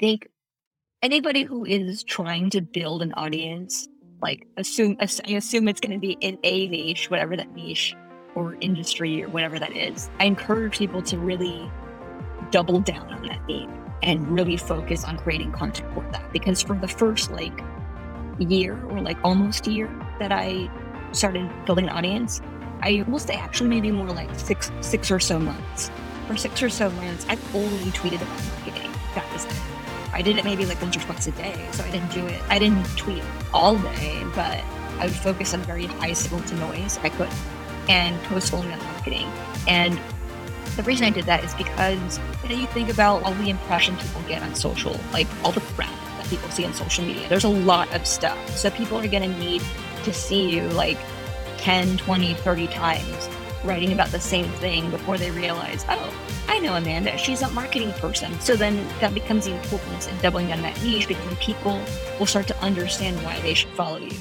[0.00, 0.28] think
[1.02, 3.88] anybody who is trying to build an audience,
[4.22, 7.94] like assume I assume it's going to be in a niche, whatever that niche
[8.34, 10.10] or industry or whatever that is.
[10.18, 11.70] I encourage people to really
[12.50, 13.70] double down on that theme
[14.02, 16.32] and really focus on creating content for that.
[16.32, 17.60] Because for the first like
[18.38, 20.70] year or like almost a year that I
[21.12, 22.40] started building an audience,
[22.82, 25.90] I will say actually maybe more like six six or so months.
[26.26, 28.90] For six or so months, I've only tweeted about marketing.
[29.14, 29.79] That was it.
[30.12, 32.40] I did it maybe like once or twice a day, so I didn't do it.
[32.48, 33.22] I didn't tweet
[33.52, 34.62] all day, but
[34.98, 37.28] I would focus on very high signal to noise I could
[37.88, 39.30] and post only on marketing.
[39.66, 39.98] And
[40.76, 43.96] the reason I did that is because you, know, you think about all the impression
[43.96, 47.28] people get on social, like all the crap that people see on social media.
[47.28, 48.56] There's a lot of stuff.
[48.56, 49.62] So people are going to need
[50.04, 50.98] to see you like
[51.58, 53.28] 10, 20, 30 times
[53.64, 56.14] writing about the same thing before they realize, oh,
[56.48, 58.38] I know Amanda, she's a marketing person.
[58.40, 61.80] So then that becomes the importance in doubling down that niche because people
[62.18, 64.16] will start to understand why they should follow you.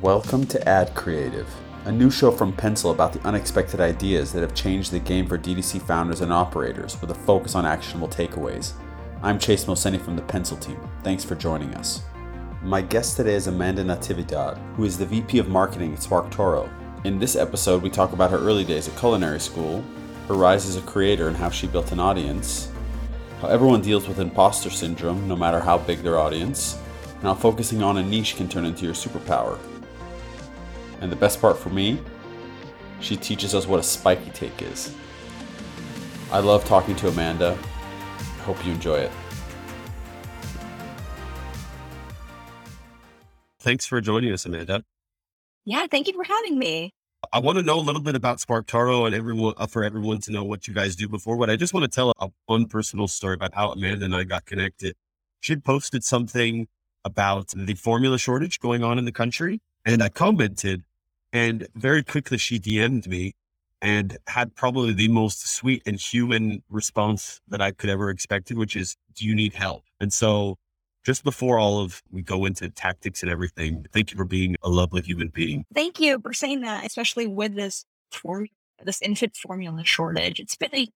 [0.00, 1.48] Welcome to Ad Creative,
[1.86, 5.36] a new show from Pencil about the unexpected ideas that have changed the game for
[5.36, 8.74] DTC founders and operators with a focus on actionable takeaways.
[9.22, 10.78] I'm Chase Mohseni from the Pencil team.
[11.02, 12.02] Thanks for joining us.
[12.62, 16.70] My guest today is Amanda Natividad, who is the VP of Marketing at SparkToro.
[17.04, 19.84] In this episode, we talk about her early days at culinary school,
[20.28, 22.70] her rise as a creator and how she built an audience,
[23.40, 26.78] how everyone deals with imposter syndrome no matter how big their audience,
[27.14, 29.58] and how focusing on a niche can turn into your superpower.
[31.00, 32.00] And the best part for me,
[33.00, 34.94] she teaches us what a spiky take is.
[36.30, 37.58] I love talking to Amanda.
[38.44, 39.10] Hope you enjoy it.
[43.58, 44.84] Thanks for joining us, Amanda.
[45.64, 46.92] Yeah, thank you for having me.
[47.32, 50.32] I want to know a little bit about SparkToro and everyone uh, for everyone to
[50.32, 51.36] know what you guys do before.
[51.36, 54.24] But I just want to tell a one personal story about how Amanda and I
[54.24, 54.96] got connected.
[55.40, 56.66] She posted something
[57.04, 60.82] about the formula shortage going on in the country, and I commented,
[61.32, 63.34] and very quickly she DM'd me
[63.80, 68.76] and had probably the most sweet and human response that I could ever expected, which
[68.76, 70.58] is, "Do you need help?" And so
[71.04, 74.68] just before all of we go into tactics and everything, thank you for being a
[74.68, 75.64] lovely human being.
[75.74, 78.48] Thank you for saying that, especially with this form,
[78.82, 80.40] this infant formula shortage.
[80.40, 80.88] It's been a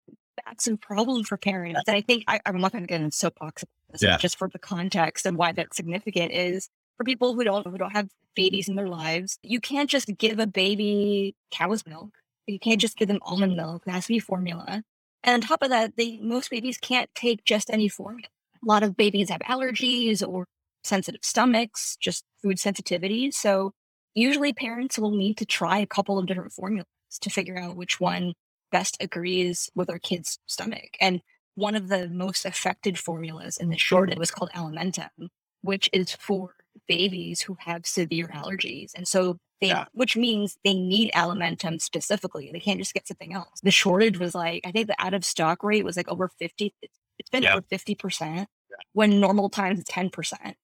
[0.46, 1.82] massive problem for parents.
[1.86, 4.16] And I think I, am not going to get into soapbox this, yeah.
[4.18, 7.92] just for the context and why that's significant is for people who don't who don't
[7.92, 12.10] have babies in their lives, you can't just give a baby cow's milk.
[12.46, 13.82] You can't just give them almond milk.
[13.86, 14.82] It has to be formula.
[15.24, 18.28] And on top of that, they most babies can't take just any formula.
[18.62, 20.46] A lot of babies have allergies or
[20.84, 23.30] sensitive stomachs, just food sensitivity.
[23.30, 23.72] So
[24.14, 26.86] usually parents will need to try a couple of different formulas
[27.20, 28.34] to figure out which one
[28.72, 30.96] best agrees with their kid's stomach.
[31.00, 31.20] And
[31.54, 35.28] one of the most affected formulas in the shortage was called Alimentum,
[35.62, 36.54] which is for
[36.86, 38.92] babies who have severe allergies.
[38.94, 39.86] And so they, yeah.
[39.92, 42.50] which means they need Alimentum specifically.
[42.52, 43.60] They can't just get something else.
[43.62, 46.74] The shortage was like, I think the out of stock rate was like over 50,
[47.18, 47.54] it's been yeah.
[47.54, 48.46] over 50%
[48.92, 50.54] when normal times is 10%.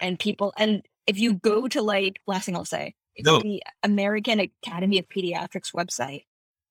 [0.00, 3.40] And people, and if you go to like, last thing I'll say, no.
[3.40, 6.24] the American Academy of Pediatrics website,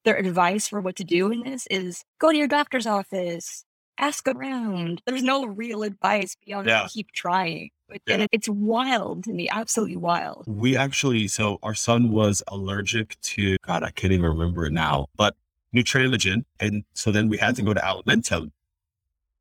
[0.04, 3.66] their advice for what to do in this is go to your doctor's office,
[3.98, 5.02] ask around.
[5.06, 6.88] There's no real advice beyond yeah.
[6.90, 7.70] keep trying.
[7.90, 8.16] Yeah.
[8.16, 10.46] And it's wild to me, absolutely wild.
[10.48, 15.08] We actually, so our son was allergic to, God, I can't even remember it now,
[15.16, 15.36] but
[15.76, 16.46] Nutramigen.
[16.60, 17.70] And so then we had to mm-hmm.
[17.70, 18.52] go to Alimentum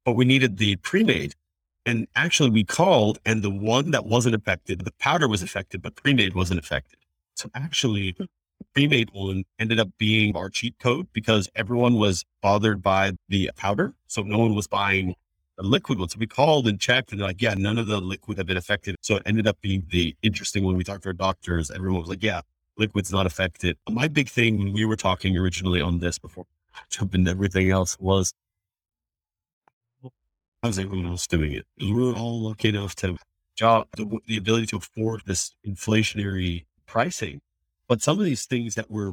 [0.04, 1.34] but we needed the pre-made.
[1.86, 5.96] And actually we called and the one that wasn't affected, the powder was affected, but
[5.96, 6.98] pre-made wasn't affected.
[7.34, 8.16] So actually
[8.74, 13.94] pre-made one ended up being our cheat code because everyone was bothered by the powder.
[14.06, 15.14] So no one was buying
[15.56, 16.08] the liquid one.
[16.08, 18.96] So we called and checked and like, yeah, none of the liquid had been affected.
[19.02, 22.08] So it ended up being the interesting when we talked to our doctors, everyone was
[22.08, 22.40] like, yeah,
[22.76, 23.76] liquid's not affected.
[23.88, 26.46] My big thing when we were talking originally on this before
[26.90, 28.32] jumping everything else was
[30.64, 31.66] how's everyone else doing it?
[31.78, 33.18] We're all lucky enough to
[33.54, 37.42] job the, the ability to afford this inflationary pricing.
[37.86, 39.12] But some of these things that were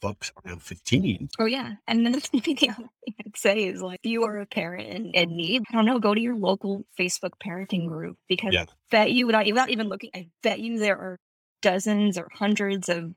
[0.00, 1.28] bucks around 15.
[1.38, 1.74] Oh, yeah.
[1.86, 5.10] And then the other thing I'd say is like, if you are a parent in,
[5.10, 8.62] in need, I don't know, go to your local Facebook parenting group because yeah.
[8.62, 11.18] I bet you, without, without even looking, I bet you there are
[11.60, 13.12] dozens or hundreds of,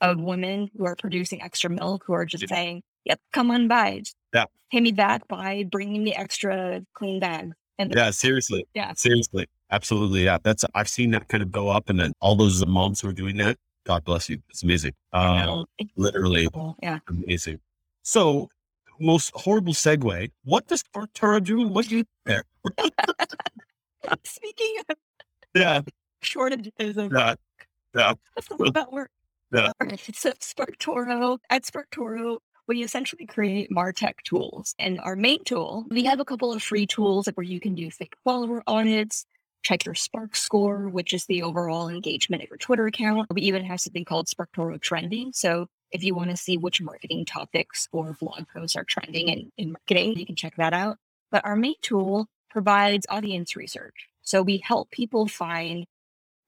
[0.00, 2.56] of women who are producing extra milk who are just yeah.
[2.56, 4.00] saying, yep, come on by.
[4.00, 4.44] Just yeah.
[4.70, 7.56] pay me back by bringing me extra clean bags.
[7.78, 8.66] And yeah, seriously.
[8.74, 8.92] Yeah.
[8.94, 9.46] Seriously.
[9.70, 10.24] Absolutely.
[10.24, 10.38] Yeah.
[10.42, 13.14] That's, I've seen that kind of go up and then all those moms who are
[13.14, 13.56] doing that.
[13.84, 14.38] God bless you.
[14.50, 14.92] It's amazing.
[15.12, 15.64] Um,
[15.96, 16.48] literally
[16.82, 17.00] yeah.
[17.08, 17.58] amazing.
[18.02, 18.48] So
[19.00, 20.30] most horrible segue.
[20.44, 21.66] What does SparkToro do?
[21.68, 22.44] What do you there?
[24.24, 24.96] Speaking of
[25.54, 25.80] yeah,
[26.22, 27.34] shortages of yeah,
[27.94, 28.14] yeah.
[28.60, 29.10] about work.
[29.52, 29.72] Yeah.
[30.14, 32.38] So SparkToro at SparkToro,
[32.68, 34.74] we essentially create Martech tools.
[34.78, 37.90] And our main tool, we have a couple of free tools where you can do
[37.90, 39.24] fake follower audits,
[39.62, 43.28] check your Spark score, which is the overall engagement of your Twitter account.
[43.32, 45.32] We even have something called SparkToro Trending.
[45.32, 49.52] So if you want to see which marketing topics or blog posts are trending in,
[49.56, 50.96] in marketing, you can check that out.
[51.30, 54.08] But our main tool provides audience research.
[54.22, 55.86] So we help people find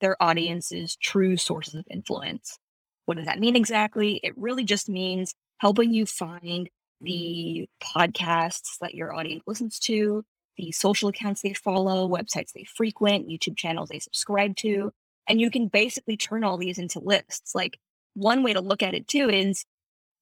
[0.01, 2.59] their audience's true sources of influence.
[3.07, 4.21] What does that mean exactly?
[4.23, 5.35] It really just means
[5.65, 6.69] helping you find mm.
[7.01, 10.23] the podcasts that your audience listens to,
[10.59, 14.93] the social accounts they follow, websites they frequent, YouTube channels they subscribe to.
[15.27, 17.55] And you can basically turn all these into lists.
[17.55, 17.79] Like
[18.13, 19.65] one way to look at it too is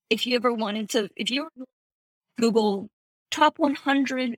[0.09, 1.49] if you ever wanted to, if you
[2.39, 2.87] Google
[3.29, 4.37] top 100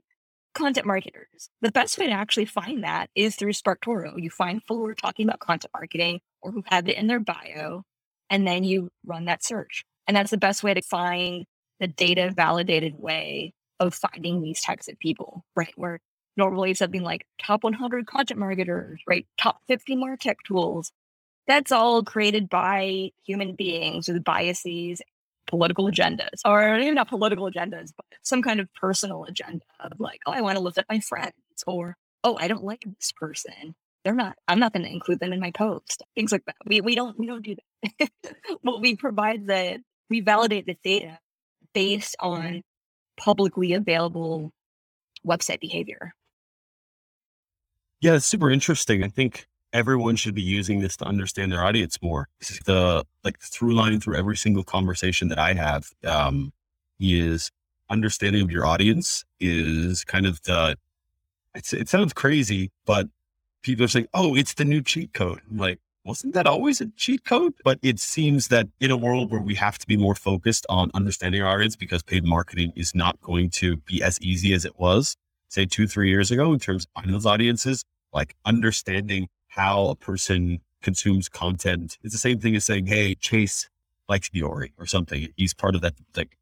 [0.56, 4.20] content marketers, the best way to actually find that is through SparkToro.
[4.20, 7.20] You find people who are talking about content marketing or who have it in their
[7.20, 7.84] bio,
[8.32, 9.86] and then you run that search.
[10.08, 11.46] And that's the best way to find
[11.80, 15.74] the data validated way of finding these types of people, right?
[15.76, 16.00] Where
[16.38, 19.26] normally something like top 100 content marketers, right?
[19.38, 20.92] Top 50 MarTech tools.
[21.48, 25.02] That's all created by human beings with biases,
[25.48, 30.22] political agendas, or even not political agendas, but some kind of personal agenda of like,
[30.26, 31.34] oh, I want to lift up my friends,
[31.68, 33.76] or oh, I don't like this person.
[34.04, 34.36] They're not.
[34.48, 36.04] I'm not going to include them in my post.
[36.16, 36.56] Things like that.
[36.66, 37.56] We we don't we don't do
[38.00, 38.10] that.
[38.64, 39.80] but we provide the
[40.10, 41.20] we validate the data
[41.74, 42.64] based on
[43.18, 44.52] publicly available
[45.26, 46.14] website behavior.
[48.02, 49.04] Yeah, it's super interesting.
[49.04, 52.28] I think everyone should be using this to understand their audience more.
[52.66, 56.54] The like through line through every single conversation that I have um,
[57.00, 57.52] is
[57.90, 60.78] understanding of your audience is kind of the.
[61.56, 63.08] it sounds crazy, but
[63.64, 66.88] people are saying, "Oh, it's the new cheat code." I'm like, wasn't that always a
[66.96, 67.54] cheat code?
[67.64, 70.92] But it seems that in a world where we have to be more focused on
[70.94, 74.80] understanding our audience because paid marketing is not going to be as easy as it
[74.80, 75.18] was,
[75.50, 80.60] say two, three years ago in terms of those audiences, like understanding how a person
[80.82, 81.98] consumes content.
[82.04, 83.68] It's the same thing as saying, Hey, Chase
[84.08, 85.28] likes Fiore or something.
[85.36, 86.38] He's part of that like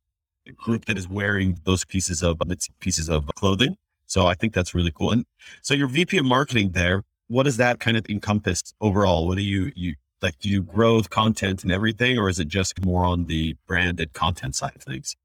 [0.57, 2.41] group that is wearing those pieces of
[2.81, 3.77] pieces of clothing.
[4.05, 5.11] So I think that's really cool.
[5.11, 5.25] And
[5.61, 9.27] so your VP of marketing there, what does that kind of encompass overall?
[9.27, 12.85] What do you, you like, do you grow content and everything, or is it just
[12.85, 15.15] more on the branded content side of things?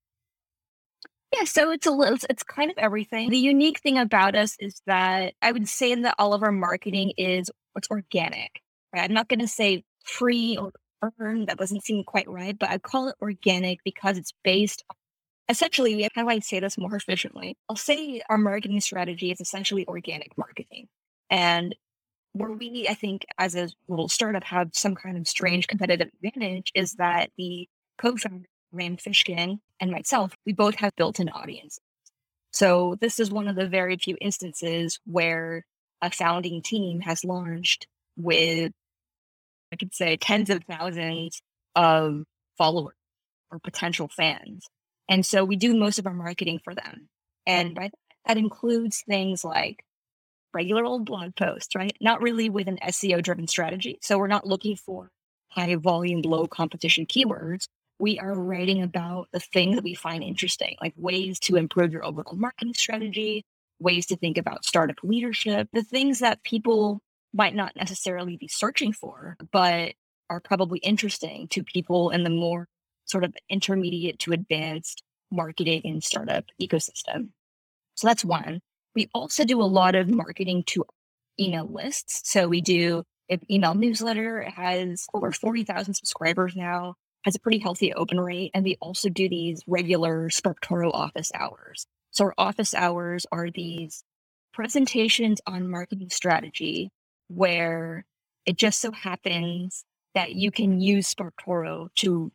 [1.35, 3.29] Yeah, so it's a little, it's kind of everything.
[3.29, 7.13] The unique thing about us is that I would say that all of our marketing
[7.19, 8.63] is it's organic.
[8.95, 9.05] Right?
[9.05, 10.73] I'm not going to say free or
[11.21, 11.49] earned.
[11.49, 14.83] That doesn't seem quite right, but I call it organic because it's based
[15.51, 17.57] essentially, how do I say this more efficiently?
[17.69, 20.89] I'll say our marketing strategy is essentially organic marketing.
[21.31, 21.75] And
[22.39, 26.73] where we, I think, as a little startup, have some kind of strange competitive advantage
[26.75, 27.69] is that the
[27.99, 31.79] co-founder, Rand Fishkin, and myself, we both have built-in audience.
[32.53, 35.65] So this is one of the very few instances where
[36.01, 37.87] a founding team has launched
[38.17, 38.73] with,
[39.73, 41.43] I could say, tens of thousands
[41.75, 42.25] of
[42.57, 42.95] followers
[43.51, 44.67] or potential fans.
[45.09, 47.09] And so we do most of our marketing for them.
[47.47, 47.95] And by that,
[48.27, 49.85] that includes things like
[50.59, 51.97] regular old blog post, right?
[52.01, 54.01] Not really with an SEO driven strategy.
[54.03, 55.09] So we're not looking for
[55.51, 57.69] high volume, low competition keywords.
[58.01, 62.05] We are writing about the things that we find interesting, like ways to improve your
[62.05, 63.45] overall marketing strategy,
[63.79, 67.01] ways to think about startup leadership, the things that people
[67.33, 69.93] might not necessarily be searching for, but
[70.29, 72.67] are probably interesting to people in the more
[73.05, 77.29] sort of intermediate to advanced marketing and startup ecosystem.
[77.95, 78.61] So that's one.
[78.99, 80.85] We also do a lot of marketing to
[81.39, 82.29] email lists.
[82.29, 84.41] So we do an email newsletter.
[84.41, 88.51] It has over 40,000 subscribers now, has a pretty healthy open rate.
[88.55, 91.87] And we also do these regular SparkToro office hours.
[92.11, 94.03] So our office hours are these
[94.53, 96.91] presentations on marketing strategy
[97.29, 98.05] where
[98.47, 99.85] it just so happens
[100.17, 102.33] that you can use SparkToro to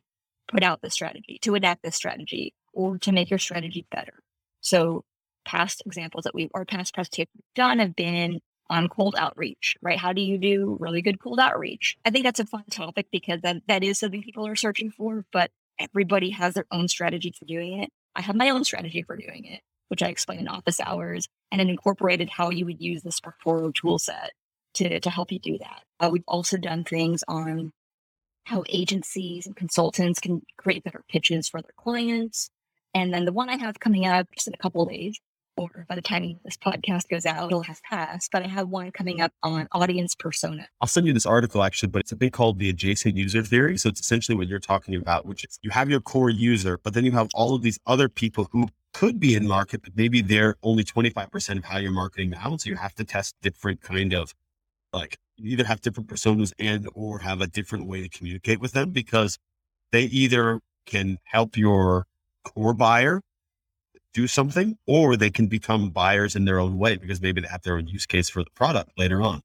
[0.48, 4.14] put out the strategy, to enact the strategy, or to make your strategy better.
[4.62, 5.04] So
[5.44, 9.98] past examples that we've or past presentations we've done have been on cold outreach, right?
[9.98, 11.96] How do you do really good cold outreach?
[12.04, 15.24] I think that's a fun topic because that, that is something people are searching for,
[15.32, 17.90] but everybody has their own strategy for doing it.
[18.16, 21.60] I have my own strategy for doing it, which I explain in office hours and
[21.60, 24.32] it incorporated how you would use the SparkToro tool set
[24.74, 25.82] to, to help you do that.
[26.00, 27.72] Uh, we've also done things on
[28.44, 32.50] how agencies and consultants can create better pitches for their clients
[32.94, 35.18] And then the one I have coming up just in a couple days,
[35.56, 38.30] or by the time this podcast goes out, it'll have passed.
[38.32, 40.68] But I have one coming up on audience persona.
[40.80, 43.76] I'll send you this article actually, but it's a thing called the adjacent user theory.
[43.78, 46.94] So it's essentially what you're talking about, which is you have your core user, but
[46.94, 50.22] then you have all of these other people who could be in market, but maybe
[50.22, 52.56] they're only 25% of how you're marketing now.
[52.56, 54.34] So you have to test different kind of
[54.92, 58.72] like you either have different personas and or have a different way to communicate with
[58.72, 59.38] them because
[59.90, 62.06] they either can help your
[62.44, 63.20] core buyer
[64.14, 67.62] do something or they can become buyers in their own way because maybe they have
[67.62, 69.42] their own use case for the product later on.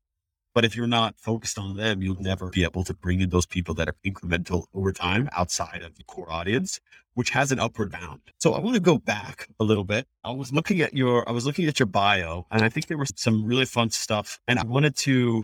[0.54, 3.46] But if you're not focused on them, you'll never be able to bring in those
[3.46, 6.80] people that are incremental over time outside of the core audience,
[7.14, 8.22] which has an upward bound.
[8.40, 10.08] So I want to go back a little bit.
[10.24, 12.98] I was looking at your, I was looking at your bio and I think there
[12.98, 15.44] was some really fun stuff and I wanted to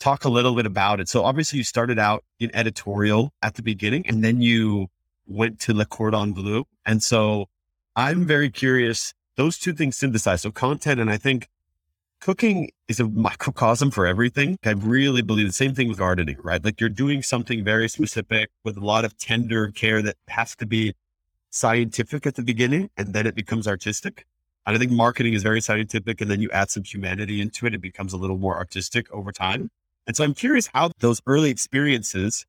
[0.00, 1.08] talk a little bit about it.
[1.08, 4.88] So obviously you started out in editorial at the beginning and then you
[5.26, 6.64] went to Le Cordon Bleu.
[6.86, 7.48] And so
[7.98, 10.42] I'm very curious, those two things synthesize.
[10.42, 11.48] So content, and I think
[12.20, 14.56] cooking is a microcosm for everything.
[14.64, 16.64] I really believe the same thing with gardening, right?
[16.64, 20.66] Like you're doing something very specific with a lot of tender care that has to
[20.66, 20.94] be
[21.50, 24.26] scientific at the beginning and then it becomes artistic.
[24.64, 27.74] And I think marketing is very scientific and then you add some humanity into it.
[27.74, 29.72] It becomes a little more artistic over time.
[30.06, 32.46] And so I'm curious how those early experiences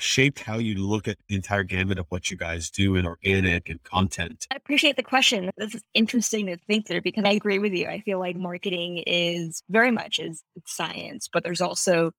[0.00, 3.68] shaped how you look at the entire gamut of what you guys do in organic
[3.68, 4.46] and content?
[4.50, 5.50] I appreciate the question.
[5.56, 7.86] This is interesting to think through because I agree with you.
[7.86, 12.12] I feel like marketing is very much is science, but there's also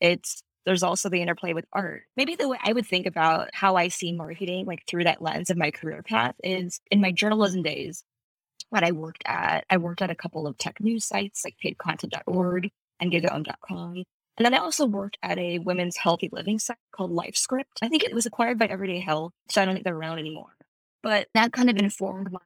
[0.00, 2.02] it's there's also the interplay with art.
[2.16, 5.50] Maybe the way I would think about how I see marketing, like through that lens
[5.50, 8.04] of my career path, is in my journalism days.
[8.68, 12.70] What I worked at, I worked at a couple of tech news sites like paidcontent.org
[13.00, 14.04] and gigaom.com.
[14.40, 17.82] And then I also worked at a women's healthy living site called LifeScript.
[17.82, 20.56] I think it was acquired by Everyday Health, so I don't think they're around anymore.
[21.02, 22.40] But that kind of informed my,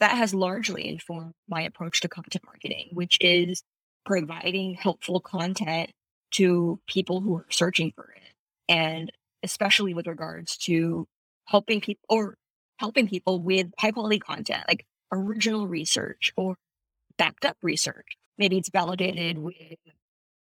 [0.00, 3.62] that has largely informed my approach to content marketing, which is
[4.06, 5.90] providing helpful content
[6.30, 8.32] to people who are searching for it.
[8.70, 11.06] And especially with regards to
[11.44, 12.38] helping people or
[12.78, 16.56] helping people with high quality content, like original research or
[17.18, 18.16] backed up research.
[18.38, 19.76] Maybe it's validated with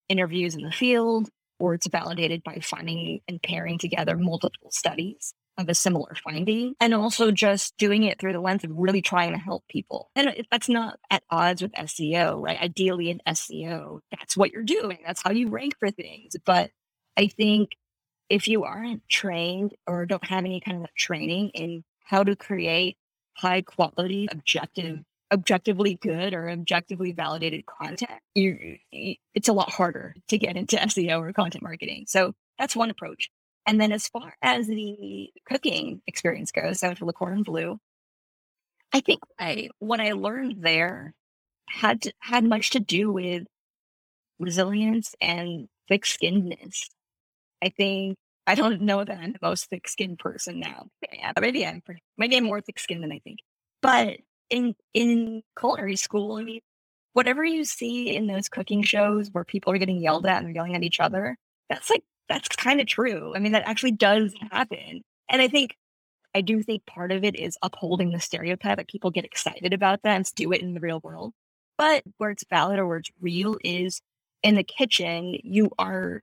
[0.09, 5.69] interviews in the field, or it's validated by finding and pairing together multiple studies of
[5.69, 9.39] a similar finding, and also just doing it through the lens of really trying to
[9.39, 10.11] help people.
[10.15, 12.61] And that's not at odds with SEO, right?
[12.61, 16.35] Ideally, in SEO, that's what you're doing, that's how you rank for things.
[16.45, 16.69] But
[17.17, 17.71] I think
[18.29, 22.97] if you aren't trained or don't have any kind of training in how to create
[23.35, 24.99] high quality, objective
[25.31, 28.77] objectively good or objectively validated content, you,
[29.34, 32.05] it's a lot harder to get into SEO or content marketing.
[32.07, 33.29] So that's one approach.
[33.65, 37.77] And then as far as the cooking experience goes, I went to Le Cordon Bleu.
[38.93, 41.13] I think I, what I learned there
[41.69, 43.43] had to, had much to do with
[44.39, 46.86] resilience and thick skinnedness.
[47.62, 48.15] I think
[48.46, 50.88] I don't know that I'm the most thick skinned person now.
[51.12, 51.84] Yeah, maybe I'm
[52.17, 53.39] maybe I'm more thick skinned than I think.
[53.81, 56.61] But in in culinary school, I mean,
[57.13, 60.75] whatever you see in those cooking shows where people are getting yelled at and yelling
[60.75, 61.37] at each other,
[61.69, 63.33] that's like that's kind of true.
[63.35, 65.01] I mean, that actually does happen.
[65.29, 65.75] And I think
[66.35, 70.03] I do think part of it is upholding the stereotype that people get excited about
[70.03, 71.33] that and do it in the real world.
[71.77, 74.01] But where it's valid or where it's real is
[74.43, 76.21] in the kitchen, you are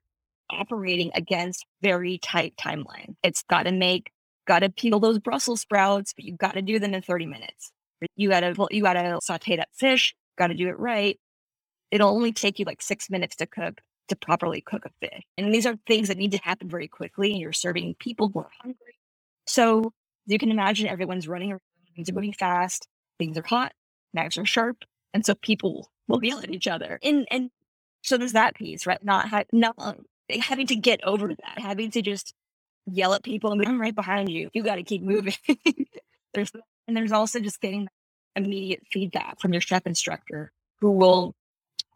[0.50, 3.16] operating against very tight timeline.
[3.22, 4.10] It's got to make,
[4.46, 7.72] got to peel those Brussels sprouts, but you've got to do them in 30 minutes.
[8.16, 10.14] You gotta you gotta saute that fish.
[10.36, 11.18] Got to do it right.
[11.90, 15.22] It'll only take you like six minutes to cook to properly cook a fish.
[15.38, 17.32] And these are things that need to happen very quickly.
[17.32, 18.98] And you're serving people who are hungry.
[19.46, 19.92] So
[20.26, 21.60] you can imagine everyone's running around.
[21.94, 22.88] Things are moving fast.
[23.18, 23.72] Things are hot.
[24.12, 24.78] Knives are sharp.
[25.14, 26.98] And so people will yell at each other.
[27.02, 27.50] And and
[28.02, 29.02] so there's that piece, right?
[29.02, 30.04] Not ha- not um,
[30.40, 32.34] having to get over that, having to just
[32.86, 34.50] yell at people and I'm right behind you.
[34.52, 35.34] You got to keep moving.
[36.34, 36.52] there's
[36.86, 37.88] and there's also just getting
[38.36, 41.34] immediate feedback from your chef instructor who will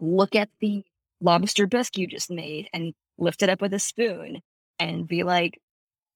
[0.01, 0.85] look at the
[1.21, 4.41] lobster bisque you just made and lift it up with a spoon
[4.79, 5.61] and be like,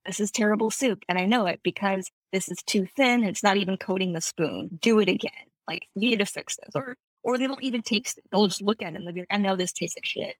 [0.06, 1.04] this is terrible soup.
[1.08, 3.24] And I know it because this is too thin.
[3.24, 4.78] It's not even coating the spoon.
[4.80, 5.32] Do it again.
[5.68, 6.74] Like, you need to fix this.
[6.74, 8.24] Or, or they don't even taste it.
[8.30, 10.36] They'll just look at it and they'll be like, I know this tastes like shit.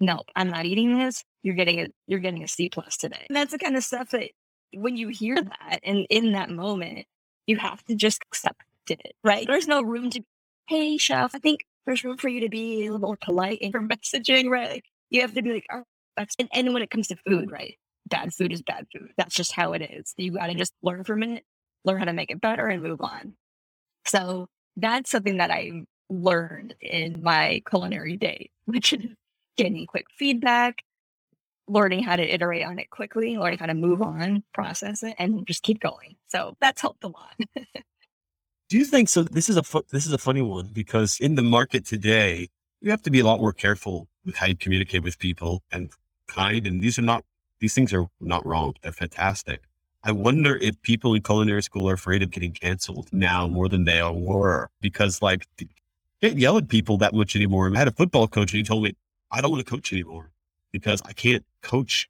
[0.00, 1.24] Nope, I'm not eating this.
[1.42, 3.24] You're getting a, you're getting a C plus today.
[3.28, 4.30] And that's the kind of stuff that
[4.74, 7.06] when you hear that and in that moment,
[7.46, 9.46] you have to just accept it, right?
[9.46, 10.22] There's no room to,
[10.68, 13.72] hey, chef, I think there's room for you to be a little more polite in
[13.72, 14.70] your messaging, right?
[14.70, 15.84] Like, you have to be like, oh,
[16.16, 17.76] that's, and, and when it comes to food, right?
[18.08, 19.10] Bad food is bad food.
[19.16, 20.14] That's just how it is.
[20.16, 21.44] You got to just learn from it
[21.84, 23.34] learn how to make it better and move on.
[24.06, 29.06] So that's something that I learned in my culinary day, which is
[29.56, 30.76] getting quick feedback,
[31.72, 35.46] learning how to iterate on it quickly, learning how to move on, process it, and
[35.46, 36.16] just keep going.
[36.28, 37.34] So that's helped a lot.
[38.68, 39.22] Do you think so?
[39.22, 42.48] This is a fu- this is a funny one because in the market today,
[42.80, 45.90] you have to be a lot more careful with how you communicate with people and
[46.28, 46.66] kind.
[46.66, 47.24] And these are not
[47.60, 49.62] these things are not wrong; they're fantastic.
[50.04, 53.84] I wonder if people in culinary school are afraid of getting canceled now more than
[53.84, 55.46] they were because, like,
[56.20, 57.70] can't yell at people that much anymore.
[57.72, 58.96] I had a football coach and he told me,
[59.30, 60.32] I don't want to coach anymore
[60.72, 62.08] because I can't coach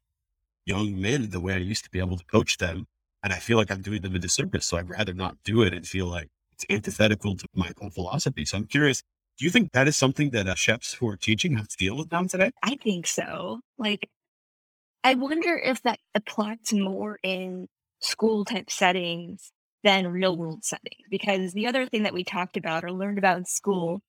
[0.65, 2.87] young men the way I used to be able to coach them.
[3.21, 4.65] And I feel like I'm doing them a disservice.
[4.65, 8.45] So I'd rather not do it and feel like it's antithetical to my own philosophy.
[8.45, 9.01] So I'm curious,
[9.37, 11.97] do you think that is something that uh, chefs who are teaching have to deal
[11.97, 12.51] with now today?
[12.61, 13.61] I think so.
[13.77, 14.09] Like,
[15.03, 17.67] I wonder if that applies more in
[17.99, 19.51] school type settings
[19.83, 21.03] than real world settings.
[21.09, 24.01] Because the other thing that we talked about or learned about in school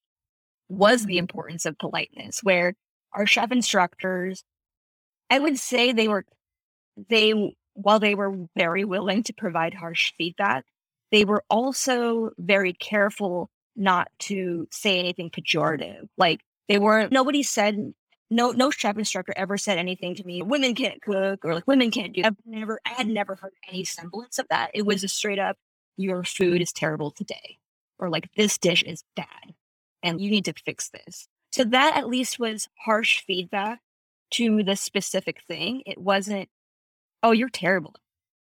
[0.68, 2.74] was the importance of politeness, where
[3.14, 4.44] our chef instructors,
[5.30, 6.24] I would say they were,
[7.08, 10.64] they, while they were very willing to provide harsh feedback,
[11.10, 16.08] they were also very careful not to say anything pejorative.
[16.16, 17.94] Like they weren't, nobody said,
[18.30, 21.90] no, no chef instructor ever said anything to me, women can't cook or like women
[21.90, 22.22] can't do.
[22.24, 24.70] I've never, I had never heard any semblance of that.
[24.74, 25.56] It was a straight up,
[25.96, 27.58] your food is terrible today,
[27.98, 29.54] or like this dish is bad
[30.02, 31.28] and you need to fix this.
[31.54, 33.78] So that at least was harsh feedback
[34.32, 35.84] to the specific thing.
[35.86, 36.48] It wasn't,
[37.22, 37.94] oh, you're terrible.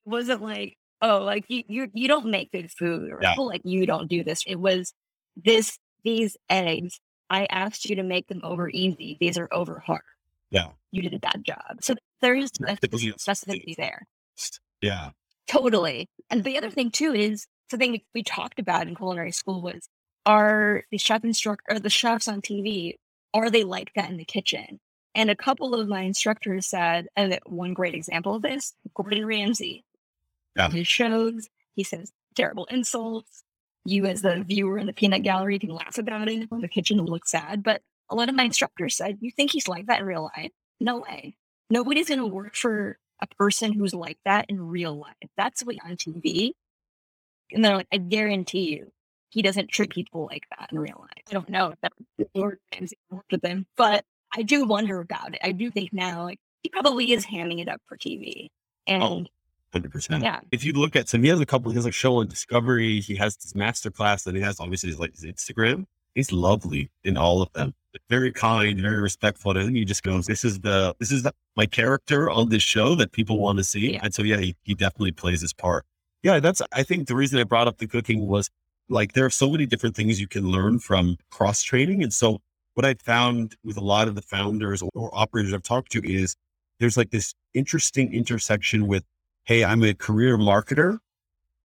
[0.07, 3.35] It wasn't like, oh, like you you you don't make good food or yeah.
[3.37, 4.45] oh, like you don't do this.
[4.47, 4.95] It was
[5.35, 7.01] this these eggs.
[7.29, 9.17] I asked you to make them over easy.
[9.19, 10.03] These are over hard.
[10.53, 10.69] Yeah.
[10.93, 11.79] You did a bad job.
[11.81, 14.07] So there is specificity there.
[14.81, 15.11] Yeah.
[15.49, 16.09] Totally.
[16.31, 19.89] And the other thing too is something we, we talked about in culinary school was
[20.27, 22.95] are the chef instructor or the chefs on TV,
[23.35, 24.81] are they like that in the kitchen?
[25.15, 29.85] And a couple of my instructors said, and one great example of this, Gordon Ramsay.
[30.57, 30.71] Yeah.
[30.71, 33.45] His shows, he says terrible insults.
[33.85, 36.49] You, as the viewer in the peanut gallery, can laugh about it.
[36.51, 37.63] In the kitchen will look sad.
[37.63, 40.51] But a lot of my instructors said, You think he's like that in real life?
[40.81, 41.35] No way.
[41.71, 45.15] Nobody's going to work for a person who's like that in real life.
[45.37, 46.53] That's what on TV.
[47.53, 48.93] And they're like, I guarantee you,
[49.31, 51.25] he doesn't treat people like that in real life.
[51.29, 51.93] I don't know if that
[52.35, 54.05] worked with him, but
[54.37, 55.41] I do wonder about it.
[55.43, 58.49] I do think now, like, he probably is hamming it up for TV.
[58.89, 59.29] Oh, and
[59.73, 59.79] oh.
[59.79, 60.23] 100%.
[60.23, 60.41] Yeah.
[60.51, 63.01] If you look at some, he has a couple, he has like show on Discovery.
[63.01, 65.87] He has this master class that he has obviously his, like his Instagram.
[66.15, 67.73] He's lovely in all of them.
[68.09, 69.57] Very kind, very respectful.
[69.57, 72.97] And he just goes, this is the, this is the, my character on this show
[72.97, 73.93] that people want to see.
[73.93, 74.01] Yeah.
[74.03, 75.85] And so, yeah, he, he definitely plays his part.
[76.23, 76.41] Yeah.
[76.41, 78.51] That's, I think the reason I brought up the cooking was
[78.91, 82.03] like, there are so many different things you can learn from cross training.
[82.03, 82.41] And so
[82.75, 86.01] what I found with a lot of the founders or, or operators I've talked to
[86.05, 86.37] is
[86.79, 89.05] there's like this interesting intersection with
[89.45, 90.99] hey, I'm a career marketer,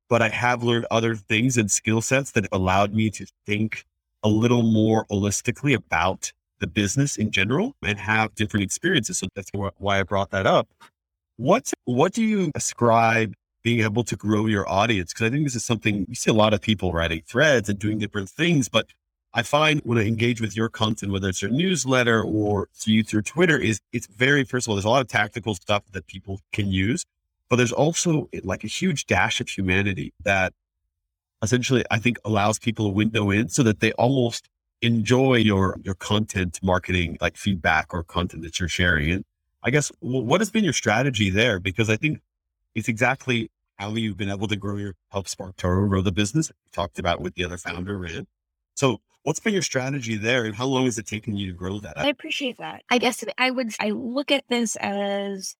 [0.09, 3.85] but I have learned other things and skill sets that allowed me to think
[4.23, 9.19] a little more holistically about the business in general and have different experiences.
[9.19, 10.67] So that's why I brought that up.
[11.37, 13.33] What what do you ascribe
[13.65, 15.11] being able to grow your audience?
[15.11, 17.79] Because I think this is something you see a lot of people writing threads and
[17.79, 18.85] doing different things, but
[19.33, 23.23] I find when I engage with your content, whether it's your newsletter or through through
[23.23, 26.39] Twitter, is it's very first of all, there's a lot of tactical stuff that people
[26.53, 27.05] can use.
[27.49, 30.53] But there's also eh, like a huge dash of humanity that
[31.41, 34.47] essentially I think allows people a window in so that they almost
[34.81, 39.11] enjoy your your content marketing like feedback or content that you're sharing.
[39.11, 39.25] And
[39.63, 41.59] I guess what has been your strategy there?
[41.59, 42.21] Because I think
[42.75, 46.49] it's exactly how you've been able to grow your help SparkToro grow the business.
[46.49, 48.27] We talked about with the other founder, Rand.
[48.75, 51.79] So what's been your strategy there and how long has it taken you to grow
[51.79, 51.97] that?
[51.97, 52.83] I appreciate that.
[52.89, 55.55] I guess I would I look at this as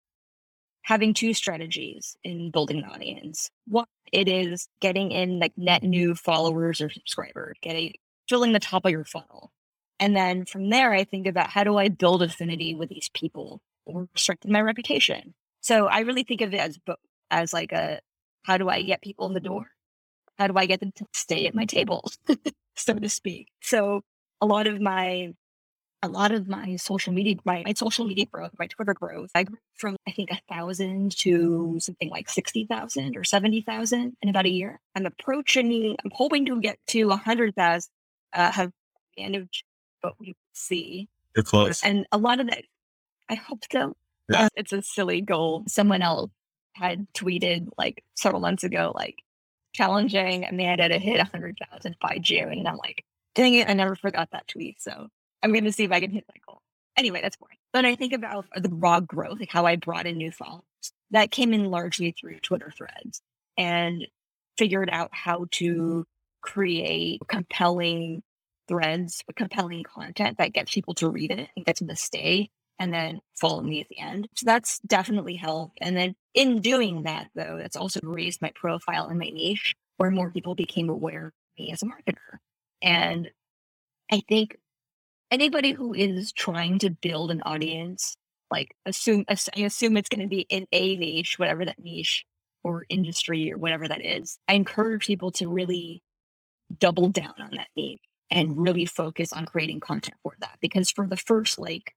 [0.84, 3.50] having two strategies in building an audience.
[3.68, 7.94] One, it is getting in like net new followers or subscribers, getting
[8.30, 9.52] filling the top of your funnel.
[10.00, 13.62] And then from there, I think about how do I build affinity with these people
[13.86, 15.34] or strengthen my reputation.
[15.62, 16.98] So I really think of it as both,
[17.32, 18.00] as like a
[18.44, 19.68] how do I get people in the door?
[20.38, 22.10] How do I get them to stay at my table,
[22.76, 23.48] so to speak?
[23.62, 24.02] So
[24.42, 25.34] a lot of my
[26.04, 29.44] a lot of my social media, my, my social media growth, my Twitter growth, I
[29.44, 34.50] grew from I think a thousand to something like 60,000 or 70,000 in about a
[34.50, 34.80] year.
[34.96, 37.90] I'm approaching, I'm hoping to get to a hundred thousand,
[38.34, 38.72] uh, have
[39.18, 39.50] of,
[40.04, 41.08] but we see.
[41.36, 41.84] You're close.
[41.84, 42.64] And a lot of that,
[43.30, 43.96] I hope so.
[44.30, 44.46] Yeah.
[44.46, 45.64] Uh, it's a silly goal.
[45.68, 46.30] Someone else
[46.76, 49.24] had tweeted like several months ago, like
[49.74, 52.52] challenging Amanda to hit 100,000 by June.
[52.52, 54.82] And I'm like, dang it, I never forgot that tweet.
[54.82, 55.08] So
[55.42, 56.62] I'm going to see if I can hit that goal.
[56.98, 57.58] Anyway, that's boring.
[57.74, 60.64] But I think about the raw growth, like how I brought in new followers.
[61.12, 63.22] That came in largely through Twitter threads
[63.58, 64.08] and
[64.58, 66.06] figured out how to
[66.42, 68.24] create compelling
[68.68, 72.94] threads, compelling content that gets people to read it and gets them to stay and
[72.94, 74.28] then follow me at the end.
[74.36, 75.78] So that's definitely helped.
[75.82, 80.12] And then in doing that, though, that's also raised my profile and my niche where
[80.12, 82.40] more people became aware of me as a marketer.
[82.82, 83.30] And
[84.12, 84.58] I think
[85.32, 88.18] anybody who is trying to build an audience,
[88.52, 92.26] like assume, I assume it's going to be in a niche, whatever that niche
[92.64, 94.38] or industry or whatever that is.
[94.48, 96.02] I encourage people to really
[96.80, 100.58] double down on that niche and really focus on creating content for that.
[100.60, 101.94] Because for the first like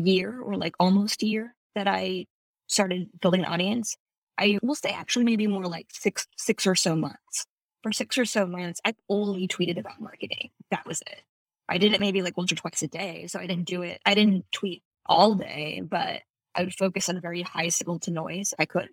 [0.00, 2.26] year or like almost a year that I
[2.66, 3.96] started building an audience,
[4.38, 7.46] I will say actually maybe more like six six or so months.
[7.82, 10.50] For six or so months, I only tweeted about marketing.
[10.70, 11.22] That was it.
[11.68, 13.26] I did it maybe like once or twice a day.
[13.26, 14.00] So I didn't do it.
[14.06, 16.20] I didn't tweet all day, but
[16.54, 18.88] I would focus on a very high signal to noise I could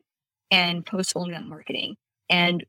[0.50, 1.96] and post only on marketing.
[2.30, 2.66] And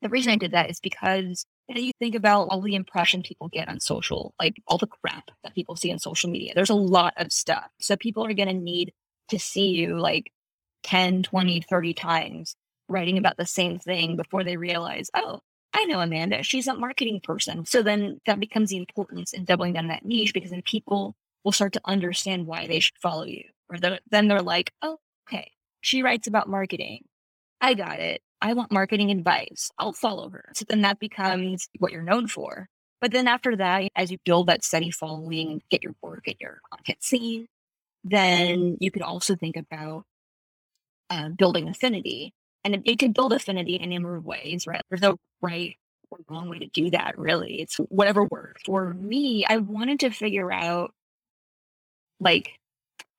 [0.00, 3.48] the reason I did that is because know, you think about all the impression people
[3.48, 6.52] get on social, like all the crap that people see on social media.
[6.54, 7.68] There's a lot of stuff.
[7.80, 8.92] So people are going to need
[9.28, 10.32] to see you like
[10.82, 12.56] 10, 20, 30 times
[12.88, 15.40] writing about the same thing before they realize, oh,
[15.72, 17.64] I know Amanda, she's a marketing person.
[17.64, 21.52] So then that becomes the importance in doubling down that niche because then people will
[21.52, 23.44] start to understand why they should follow you.
[23.70, 27.04] Or then they're like, oh, okay, she writes about marketing.
[27.60, 28.20] I got it.
[28.42, 29.70] I want marketing advice.
[29.78, 30.44] I'll follow her.
[30.54, 32.68] So then that becomes what you're known for.
[33.00, 36.58] But then after that, as you build that steady following, get your work, get your
[36.70, 37.46] content seen,
[38.04, 40.04] then you could also think about
[41.08, 42.34] uh, building affinity.
[42.64, 44.82] And it, it can build affinity in a number of ways, right?
[44.90, 45.76] There's no right
[46.10, 47.60] or wrong way to do that, really.
[47.60, 48.62] It's whatever works.
[48.66, 50.92] For me, I wanted to figure out,
[52.20, 52.52] like,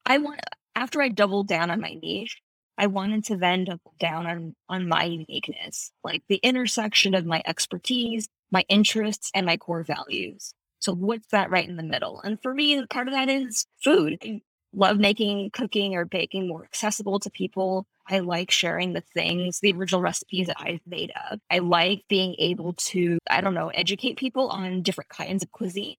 [0.06, 0.42] I want,
[0.76, 2.42] after I doubled down on my niche,
[2.78, 7.42] I wanted to then double down on, on my uniqueness, like the intersection of my
[7.46, 10.54] expertise, my interests, and my core values.
[10.80, 12.20] So what's that right in the middle?
[12.22, 14.18] And for me, part of that is food.
[14.24, 14.42] I
[14.74, 17.86] love making cooking or baking more accessible to people.
[18.08, 21.40] I like sharing the things, the original recipes that I've made up.
[21.50, 25.96] I like being able to, I don't know, educate people on different kinds of cuisine.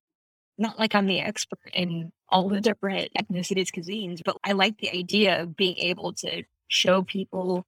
[0.59, 4.91] Not like I'm the expert in all the different ethnicities cuisines, but I like the
[4.91, 7.67] idea of being able to show people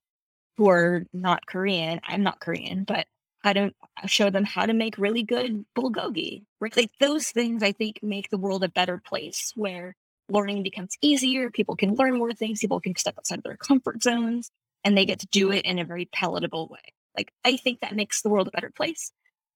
[0.57, 3.07] who are not Korean, I'm not Korean, but
[3.43, 3.67] how to
[4.03, 6.45] uh, show them how to make really good bulgogi.
[6.61, 6.77] Right?
[6.77, 9.95] Like those things I think make the world a better place where
[10.29, 14.03] learning becomes easier, people can learn more things, people can step outside of their comfort
[14.03, 14.51] zones,
[14.85, 16.81] and they get to do it in a very palatable way.
[17.17, 19.13] Like I think that makes the world a better place.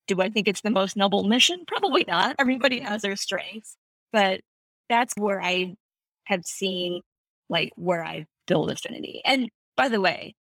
[0.07, 1.65] Do I think it's the most noble mission?
[1.67, 2.37] Probably not.
[2.39, 3.77] Everybody has their strengths,
[4.13, 4.41] but
[4.89, 5.77] that's where I
[6.25, 7.03] have seen
[7.49, 9.23] like where I've build affinity.
[9.25, 10.35] And by the way,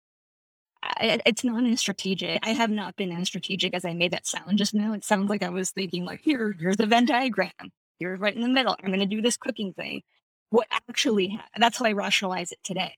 [0.82, 2.40] I, it's not as strategic.
[2.42, 4.94] I have not been as strategic as I made that sound just now.
[4.94, 7.52] It sounds like I was thinking like, here, here's the Venn diagram.
[8.00, 8.76] You're right in the middle.
[8.80, 10.02] I'm going to do this cooking thing.
[10.50, 12.96] What actually happened, that's how I rationalize it today.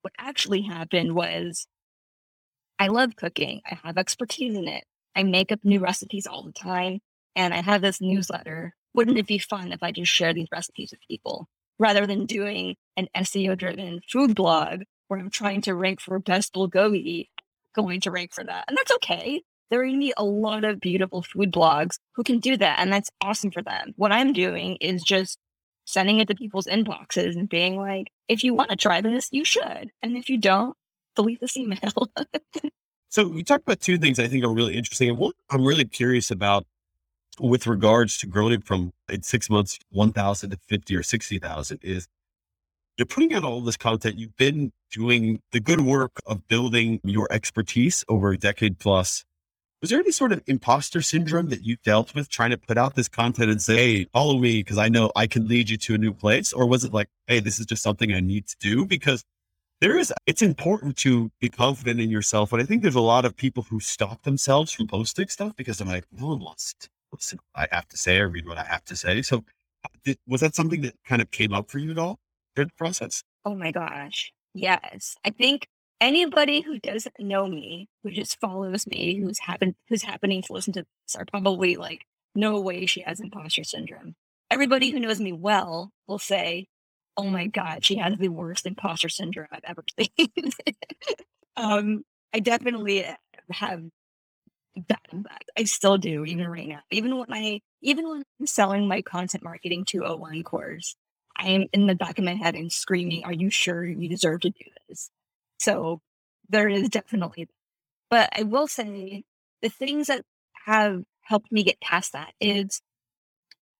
[0.00, 1.66] What actually happened was
[2.78, 3.60] I love cooking.
[3.70, 4.84] I have expertise in it.
[5.14, 7.00] I make up new recipes all the time.
[7.36, 8.74] And I have this newsletter.
[8.94, 11.48] Wouldn't it be fun if I just share these recipes with people?
[11.78, 16.54] Rather than doing an SEO driven food blog where I'm trying to rank for best
[16.54, 17.28] bulgogi,
[17.74, 18.64] going to rank for that.
[18.68, 19.42] And that's okay.
[19.70, 22.78] There are going to be a lot of beautiful food blogs who can do that.
[22.78, 23.92] And that's awesome for them.
[23.96, 25.38] What I'm doing is just
[25.84, 29.44] sending it to people's inboxes and being like, if you want to try this, you
[29.44, 29.90] should.
[30.02, 30.76] And if you don't,
[31.16, 31.78] delete this email.
[33.08, 35.10] so you talked about two things I think are really interesting.
[35.10, 36.66] And one I'm really curious about
[37.40, 42.08] with regards to growing from in six months, 1,000 to 50 or 60,000 is
[42.96, 44.18] you're putting out all this content.
[44.18, 49.24] You've been doing the good work of building your expertise over a decade plus.
[49.80, 52.94] Was there any sort of imposter syndrome that you dealt with trying to put out
[52.94, 55.94] this content and say, hey, follow me because I know I can lead you to
[55.94, 56.52] a new place?
[56.52, 58.86] Or was it like, hey, this is just something I need to do?
[58.86, 59.24] Because
[59.80, 62.52] there is, it's important to be confident in yourself.
[62.52, 65.80] And I think there's a lot of people who stop themselves from posting stuff because
[65.80, 68.64] I'm like, no one wants to listen, I have to say, I read what I
[68.64, 69.22] have to say.
[69.22, 69.44] So,
[70.04, 72.18] did, was that something that kind of came up for you at all
[72.54, 73.22] during the process?
[73.44, 74.32] Oh my gosh.
[74.54, 75.16] Yes.
[75.24, 75.68] I think
[76.00, 80.72] anybody who doesn't know me, who just follows me, who's happen who's happening to listen
[80.74, 82.02] to this are probably like,
[82.34, 84.14] no way she has imposter syndrome.
[84.50, 86.66] Everybody who knows me well will say,
[87.16, 90.50] Oh my God, she has the worst imposter syndrome I've ever seen.
[91.56, 93.06] um, I definitely
[93.50, 93.82] have
[94.76, 95.50] impact.
[95.56, 96.80] I still do, even right now.
[96.90, 100.96] Even when I, even when I'm selling my content marketing 201 course,
[101.36, 104.40] I am in the back of my head and screaming, "Are you sure you deserve
[104.42, 105.10] to do this?"
[105.58, 106.00] So
[106.48, 107.48] there is definitely,
[108.10, 109.24] but I will say
[109.62, 110.24] the things that
[110.66, 112.82] have helped me get past that is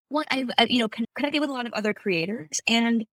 [0.09, 3.07] what I've, uh, you know, connected with a lot of other creators and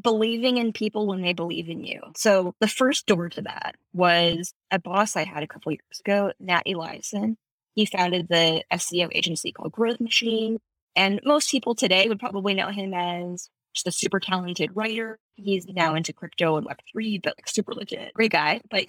[0.00, 2.00] believing in people when they believe in you.
[2.16, 6.32] So the first door to that was a boss I had a couple years ago,
[6.40, 7.36] Nat Eliason.
[7.74, 10.58] He founded the SEO agency called Growth Machine.
[10.94, 15.18] And most people today would probably know him as just a super talented writer.
[15.36, 18.60] He's now into crypto and Web3, but like super legit, great guy.
[18.70, 18.86] But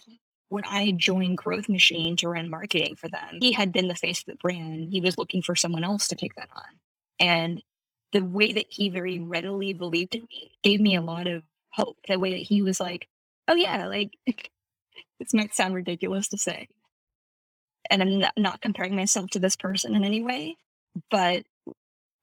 [0.49, 4.19] when I joined Growth Machine to run marketing for them, he had been the face
[4.19, 4.89] of the brand.
[4.91, 6.63] He was looking for someone else to take that on.
[7.19, 7.63] And
[8.13, 11.97] the way that he very readily believed in me gave me a lot of hope.
[12.07, 13.07] The way that he was like,
[13.47, 14.17] oh, yeah, like
[15.19, 16.67] this might sound ridiculous to say.
[17.89, 20.55] And I'm not, comparing myself to this person in any way,
[21.11, 21.43] but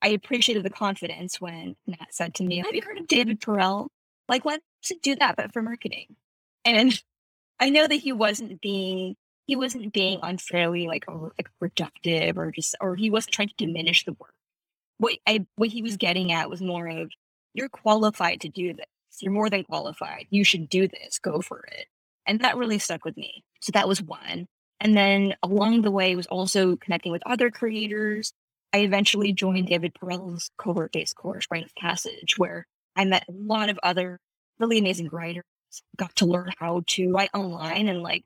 [0.00, 3.88] I appreciated the confidence when Nat said to me, Have you heard of David Perell?
[4.26, 4.62] Like, let's
[5.02, 6.16] do that, but for marketing.
[6.64, 6.98] And
[7.58, 12.76] I know that he wasn't being he wasn't being unfairly like, like reductive or just
[12.80, 14.34] or he wasn't trying to diminish the work
[15.00, 17.10] what I what he was getting at was more of
[17.54, 18.86] you're qualified to do this.
[19.20, 20.26] You're more than qualified.
[20.30, 21.18] You should do this.
[21.18, 21.86] Go for it.
[22.26, 23.42] And that really stuck with me.
[23.60, 24.46] So that was one.
[24.78, 28.32] And then along the way was also connecting with other creators.
[28.72, 33.32] I eventually joined David Perell's cohort based course, Write of Passage, where I met a
[33.32, 34.20] lot of other
[34.58, 35.44] really amazing writers,
[35.96, 38.24] got to learn how to write online and like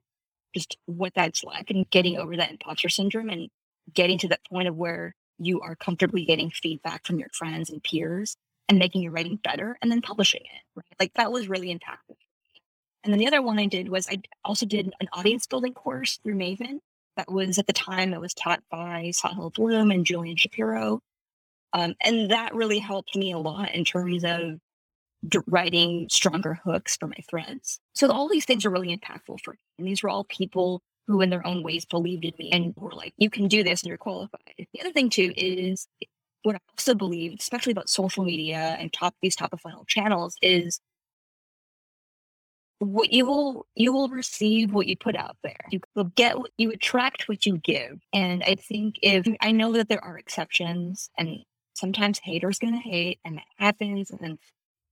[0.55, 3.49] just what that's like and getting over that imposter syndrome and
[3.93, 7.83] getting to that point of where you are comfortably getting feedback from your friends and
[7.83, 8.37] peers
[8.69, 10.63] and making your writing better and then publishing it.
[10.77, 10.97] Right?
[11.01, 12.17] Like that was really impactful.
[13.03, 16.19] And then the other one I did was I also did an audience building course
[16.23, 16.79] through Maven.
[17.17, 21.01] That was at the time it was taught by Sahil Bloom and Julian Shapiro.
[21.73, 24.59] Um, and that really helped me a lot in terms of
[25.47, 27.79] writing stronger hooks for my threads.
[27.95, 29.59] So all these things are really impactful for me.
[29.79, 32.93] And these were all people who in their own ways believed in me and were
[32.93, 34.41] like, you can do this and you're qualified.
[34.57, 35.87] The other thing too is
[36.43, 40.37] what I also believe, especially about social media and top these top of funnel channels,
[40.43, 40.81] is
[42.79, 45.57] what you will you will receive what you put out there.
[45.71, 48.01] You will get what you attract what you give.
[48.13, 51.39] And I think if I know that there are exceptions and
[51.75, 54.39] sometimes haters gonna hate and that happens and then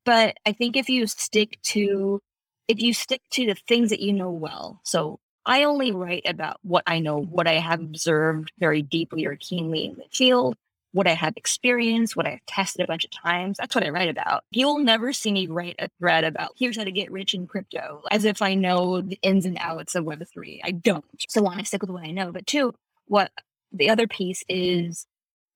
[0.04, 2.20] but I think if you stick to
[2.68, 6.58] if you stick to the things that you know well, so I only write about
[6.62, 10.56] what I know, what I have observed very deeply or keenly in the field,
[10.92, 13.56] what I have experienced, what I've tested a bunch of times.
[13.58, 14.44] That's what I write about.
[14.50, 18.02] You'll never see me write a thread about here's how to get rich in crypto
[18.10, 20.60] as if I know the ins and outs of Web3.
[20.62, 21.04] I don't.
[21.28, 22.30] So one, I stick with what I know.
[22.30, 22.74] But two,
[23.06, 23.32] what
[23.72, 25.06] the other piece is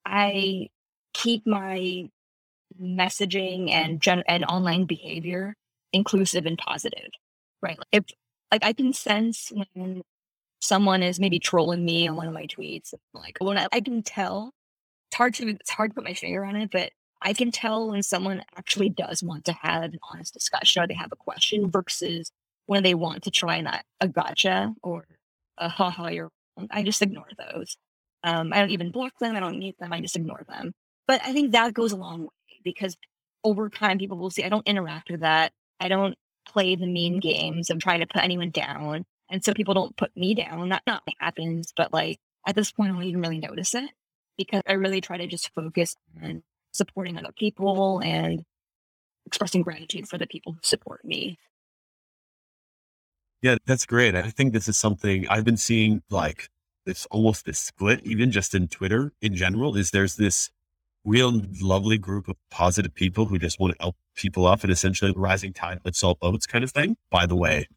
[0.05, 0.69] I
[1.13, 2.09] keep my
[2.81, 5.55] messaging and gen- and online behavior
[5.93, 7.09] inclusive and positive.
[7.63, 7.79] Right.
[7.93, 8.05] If
[8.51, 10.03] like I can sense when
[10.61, 12.95] someone is maybe trolling me on one of my tweets.
[13.15, 14.53] Like when I, I can tell,
[15.09, 16.91] it's hard to it's hard to put my finger on it, but
[17.23, 20.95] I can tell when someone actually does want to have an honest discussion or they
[20.95, 22.31] have a question versus
[22.67, 23.69] when they want to try and
[24.01, 25.07] a gotcha or
[25.59, 26.31] a haha you're
[26.71, 27.77] I just ignore those.
[28.25, 29.37] Um, I don't even block them.
[29.37, 29.93] I don't need them.
[29.93, 30.73] I just ignore them.
[31.07, 32.97] But I think that goes a long way because
[33.45, 35.53] over time people will see I don't interact with that.
[35.79, 39.05] I don't play the mean games of trying to put anyone down.
[39.31, 40.69] And so people don't put me down.
[40.69, 43.91] That not happens, but like at this point, I don't even really notice it
[44.39, 48.45] because I really try to just focus on supporting other people and
[49.27, 51.39] expressing gratitude for the people who support me.
[53.43, 54.15] Yeah, that's great.
[54.15, 56.49] I think this is something I've been seeing like
[56.85, 60.51] this almost this split, even just in Twitter in general, is there's this
[61.07, 65.13] real lovely group of positive people who just want to help people up and essentially
[65.17, 66.97] rising tide lifts all boats kind of thing.
[67.11, 67.69] By the way,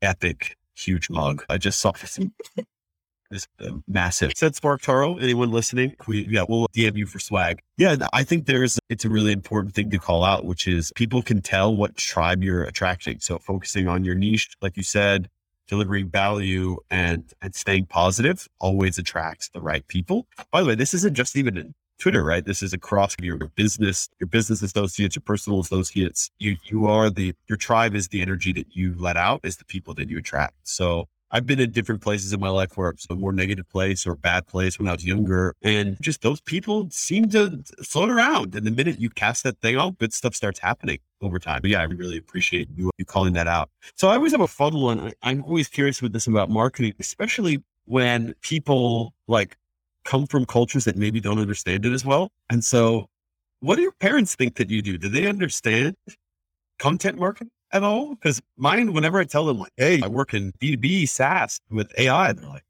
[0.00, 1.44] epic, huge mug.
[1.48, 2.18] I just saw this.
[3.30, 4.32] this uh, massive.
[4.36, 5.22] Said SparkToro.
[5.22, 5.94] Anyone listening?
[6.06, 7.60] We, yeah, we'll DM you for swag.
[7.76, 11.22] Yeah, I think there's it's a really important thing to call out, which is people
[11.22, 13.20] can tell what tribe you're attracting.
[13.20, 15.28] So focusing on your niche, like you said,
[15.68, 20.26] delivering value and and staying positive always attracts the right people.
[20.50, 21.56] By the way, this isn't just even
[22.00, 22.44] Twitter, right?
[22.44, 26.30] This is across your business, your business associates, your personal associates.
[26.38, 29.64] You you are the your tribe is the energy that you let out, is the
[29.64, 30.54] people that you attract.
[30.64, 34.04] So I've been in different places in my life where it's a more negative place
[34.04, 35.54] or bad place when I was younger.
[35.62, 38.56] And just those people seem to float around.
[38.56, 41.60] And the minute you cast that thing out, good stuff starts happening over time.
[41.60, 43.70] But yeah, I really appreciate you, you calling that out.
[43.94, 45.12] So I always have a fun one.
[45.22, 49.56] I'm always curious with this about marketing, especially when people like
[50.04, 52.30] come from cultures that maybe don't understand it as well.
[52.48, 53.06] And so
[53.60, 54.98] what do your parents think that you do?
[54.98, 55.96] Do they understand
[56.78, 58.14] content marketing at all?
[58.14, 62.32] Because mine, whenever I tell them like, Hey, I work in B2B SaaS with AI,
[62.32, 62.64] they're like,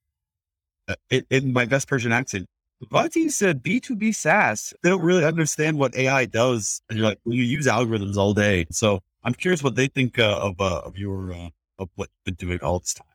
[0.89, 2.47] uh, in, in my best Persian accent,
[2.91, 4.73] Vati said B2B SaaS.
[4.83, 6.81] They don't really understand what AI does.
[6.89, 8.67] And you're like, well, you use algorithms all day.
[8.71, 12.37] So I'm curious what they think uh, of, uh, of your, uh, of what you've
[12.37, 13.07] been doing all this time.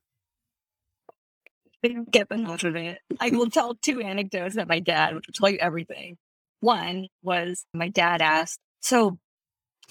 [2.12, 3.00] Get note of it.
[3.19, 6.17] I will tell two anecdotes that my dad, will tell you everything.
[6.60, 9.19] One was my dad asked, so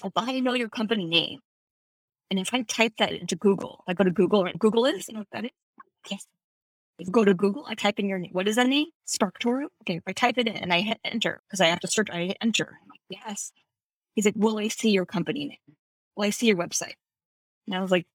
[0.03, 1.39] if I know your company name,
[2.29, 5.13] and if I type that into Google, I go to Google, and Google is, you
[5.13, 5.51] know what that is?
[6.09, 6.27] Yes.
[7.11, 8.31] Go to Google, I type in your name.
[8.31, 8.87] What is that name?
[9.07, 9.65] SparkToro?
[9.83, 12.09] Okay, if I type it in and I hit enter, because I have to search,
[12.09, 12.79] I hit enter.
[12.89, 13.51] Like, yes.
[14.15, 15.75] He's like, Will I see your company name?
[16.15, 16.93] Will I see your website?
[17.67, 18.07] And I was like,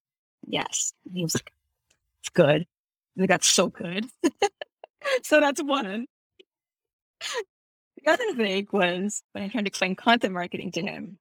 [0.47, 0.93] Yes.
[1.07, 1.53] And he was like,
[2.23, 2.67] It's good.
[3.17, 4.07] And got so good.
[5.23, 6.07] so that's one.
[8.03, 11.19] The other thing was when I tried to explain content marketing to him,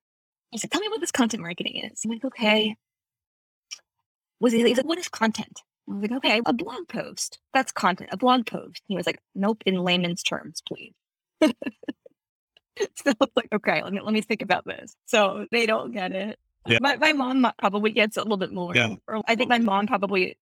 [0.52, 2.02] he said, Tell me what this content marketing is.
[2.04, 2.76] I'm like, okay.
[4.40, 5.62] Was he, he's like, what is content?
[5.90, 7.40] I was like, okay, a blog post.
[7.54, 8.82] That's content, a blog post.
[8.88, 10.94] He was like, nope, in layman's terms, please.
[11.42, 11.52] so
[13.08, 14.96] I was like, okay, let me let me think about this.
[15.08, 16.40] So they don't get it.
[16.68, 16.78] Yeah.
[16.82, 18.76] My my mom probably gets a little bit more.
[18.76, 18.96] Yeah.
[19.08, 20.38] Or I think my mom probably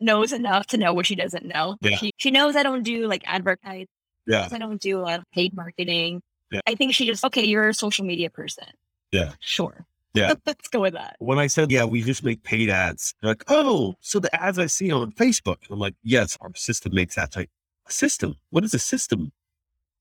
[0.00, 1.76] knows enough to know what she doesn't know.
[1.80, 1.96] Yeah.
[1.96, 3.86] She she knows I don't do like advertise.
[4.26, 4.48] Yeah.
[4.50, 6.22] I don't do a lot of paid marketing.
[6.50, 6.60] Yeah.
[6.66, 8.66] I think she just okay, you're a social media person.
[9.12, 9.32] Yeah.
[9.40, 9.86] Sure.
[10.14, 10.34] Yeah.
[10.46, 11.16] Let's go with that.
[11.18, 14.58] When I said, yeah, we just make paid ads, they're like, oh, so the ads
[14.58, 15.58] I see on Facebook.
[15.70, 17.36] I'm like, yes, our system makes ads.
[17.36, 17.50] Like,
[17.86, 18.36] a system?
[18.50, 19.32] What is a system?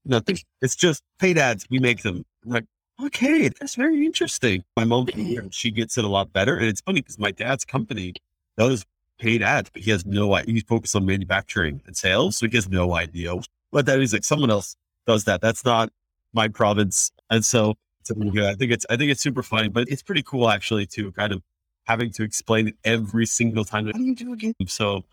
[0.05, 0.37] Nothing.
[0.61, 1.67] It's just paid ads.
[1.69, 2.23] We make them.
[2.45, 2.65] I'm like,
[3.03, 4.63] okay, that's very interesting.
[4.77, 5.07] My mom,
[5.51, 6.55] she gets it a lot better.
[6.55, 8.13] And it's funny because my dad's company
[8.57, 8.85] does
[9.17, 10.53] paid ads, but he has no idea.
[10.53, 12.37] He's focused on manufacturing and sales.
[12.37, 13.35] So he has no idea
[13.71, 14.13] what that is.
[14.13, 14.75] Like someone else
[15.05, 15.41] does that.
[15.41, 15.91] That's not
[16.33, 17.11] my province.
[17.29, 17.75] And so
[18.09, 21.33] I think it's I think it's super funny, but it's pretty cool actually to kind
[21.33, 21.41] of
[21.85, 23.85] having to explain it every single time.
[23.87, 24.53] How do you do again?
[24.67, 25.03] So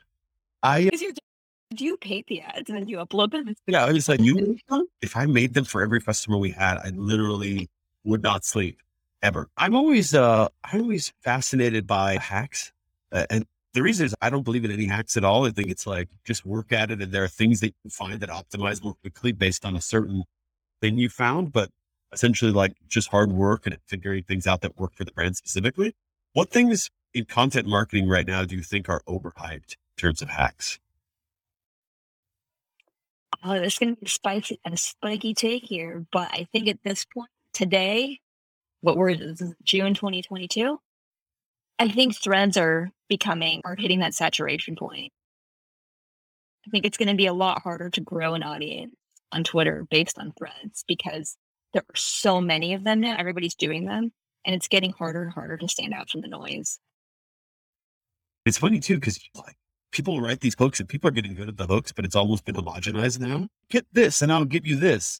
[0.62, 0.90] I
[1.74, 3.54] do you pay the ads and then you upload them?
[3.66, 4.58] Yeah, I was like, you
[5.00, 7.70] if I made them for every customer we had, I literally
[8.04, 8.78] would not sleep
[9.22, 9.48] ever.
[9.56, 12.72] I'm always uh I'm always fascinated by hacks.
[13.10, 15.46] Uh, and the reason is I don't believe in any hacks at all.
[15.46, 17.90] I think it's like just work at it and there are things that you can
[17.90, 20.24] find that optimize more quickly based on a certain
[20.80, 21.52] thing you found.
[21.52, 21.70] But
[22.12, 25.94] essentially like just hard work and figuring things out that work for the brand specifically.
[26.34, 30.30] What things in content marketing right now do you think are overhyped in terms of
[30.30, 30.78] hacks?
[33.44, 37.04] Oh, this to be spicy, and a spiky take here, but I think at this
[37.04, 38.20] point today,
[38.82, 39.16] what we're
[39.64, 40.78] June 2022,
[41.82, 45.12] I think threads are becoming are hitting that saturation point.
[46.64, 48.94] I think it's going to be a lot harder to grow an audience
[49.32, 51.36] on Twitter based on threads because
[51.72, 53.16] there are so many of them now.
[53.18, 54.12] Everybody's doing them,
[54.46, 56.78] and it's getting harder and harder to stand out from the noise.
[58.46, 59.56] It's funny too because like
[59.90, 62.44] people write these books and people are getting good at the hooks, but it's almost
[62.44, 63.48] been homogenized now.
[63.70, 65.18] Get this, and I'll give you this.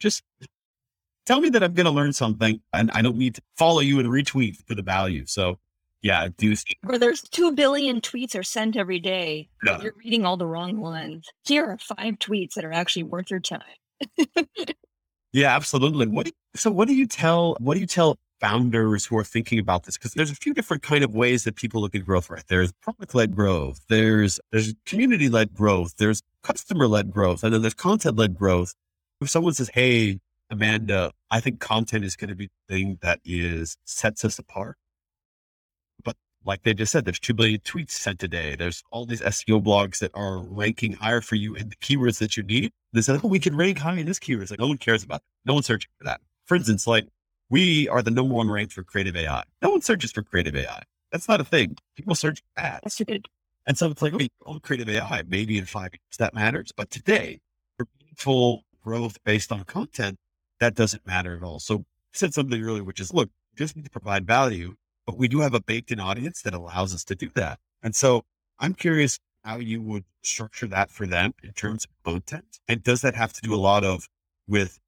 [0.00, 0.22] Just
[1.26, 4.00] tell me that I'm going to learn something, and I don't need to follow you
[4.00, 5.26] and retweet for the value.
[5.26, 5.58] So
[6.02, 6.54] yeah, do.
[6.82, 9.48] Where there's two billion tweets are sent every day.
[9.64, 9.80] Yeah.
[9.80, 11.28] You're reading all the wrong ones.
[11.46, 13.62] Here are five tweets that are actually worth your time.
[15.34, 16.06] Yeah, absolutely.
[16.06, 19.82] What so what do you tell what do you tell founders who are thinking about
[19.82, 19.98] this?
[19.98, 22.44] Because there's a few different kind of ways that people look at growth, right?
[22.46, 27.62] There's product led growth, there's there's community led growth, there's customer led growth, and then
[27.62, 28.76] there's content led growth.
[29.20, 30.20] If someone says, Hey,
[30.54, 34.74] Amanda, I think content is going to be the thing that is sets us apart
[36.04, 38.56] But like they just said, there's 2 billion tweets sent a day.
[38.56, 42.36] There's all these SEO blogs that are ranking higher for you in the keywords that
[42.38, 42.72] you need.
[42.92, 44.44] They said, oh, we can rank high in this keyword.
[44.44, 45.24] It's like, no one cares about it.
[45.46, 46.20] No one's searching for that.
[46.46, 47.06] For instance, like
[47.50, 49.44] we are the number one ranked for creative AI.
[49.62, 50.82] No one searches for creative AI.
[51.12, 51.76] That's not a thing.
[51.96, 53.02] People search ads.
[53.66, 56.72] And so it's like, okay, oh, creative AI, maybe in five years that matters.
[56.76, 57.40] But today,
[57.78, 60.18] for meaningful growth based on content,
[60.60, 61.58] that doesn't matter at all.
[61.58, 64.74] So said something earlier, which is, look, just need to provide value
[65.06, 67.58] but we do have a baked in audience that allows us to do that.
[67.82, 68.24] And so
[68.58, 72.60] I'm curious how you would structure that for them in terms of content.
[72.68, 74.08] And does that have to do a lot of
[74.48, 74.78] with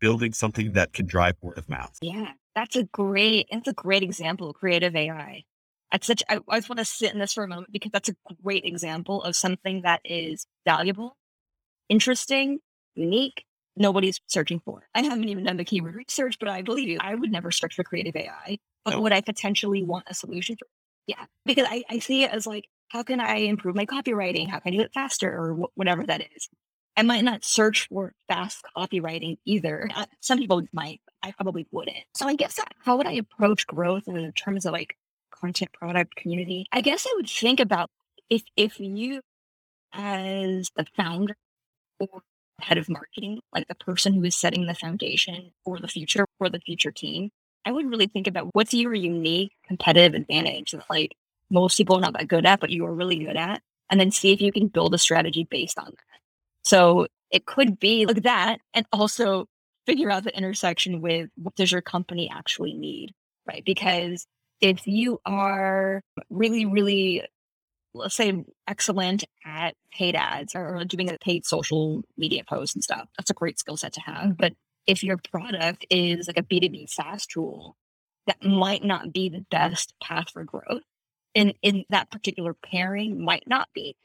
[0.00, 1.96] building something that can drive word of mouth?
[2.00, 5.44] Yeah, that's a great, that's a great example of creative AI.
[5.92, 8.08] That's such, I, I just want to sit in this for a moment because that's
[8.08, 11.16] a great example of something that is valuable,
[11.88, 12.58] interesting,
[12.94, 13.44] unique,
[13.80, 14.88] nobody's searching for.
[14.94, 17.74] I haven't even done the keyword research, but I believe you, I would never search
[17.74, 18.58] for creative AI.
[18.84, 20.66] But would I potentially want a solution for?
[21.06, 24.48] Yeah, because I, I see it as like how can I improve my copywriting?
[24.48, 26.48] How can I do it faster or wh- whatever that is?
[26.96, 29.88] I might not search for fast copywriting either.
[29.94, 32.04] Uh, some people might, I probably wouldn't.
[32.14, 34.96] So I guess how would I approach growth in terms of like
[35.32, 36.66] content product community?
[36.72, 37.90] I guess I would think about
[38.28, 39.22] if if you
[39.92, 41.36] as the founder
[41.98, 42.22] or
[42.62, 46.48] head of marketing, like the person who is setting the foundation for the future for
[46.48, 47.30] the future team,
[47.64, 51.14] I would really think about what's your unique competitive advantage that like
[51.50, 54.10] most people are not that good at, but you are really good at, and then
[54.10, 56.20] see if you can build a strategy based on that.
[56.64, 59.46] So it could be like that, and also
[59.86, 63.12] figure out the intersection with what does your company actually need,
[63.46, 63.64] right?
[63.64, 64.26] Because
[64.60, 67.24] if you are really, really
[67.94, 73.08] let's say excellent at paid ads or doing a paid social media posts and stuff.
[73.18, 74.36] That's a great skill set to have.
[74.36, 74.54] But
[74.86, 77.76] if your product is like a B2B SaaS tool,
[78.26, 80.82] that might not be the best path for growth.
[81.34, 83.96] And in that particular pairing might not be.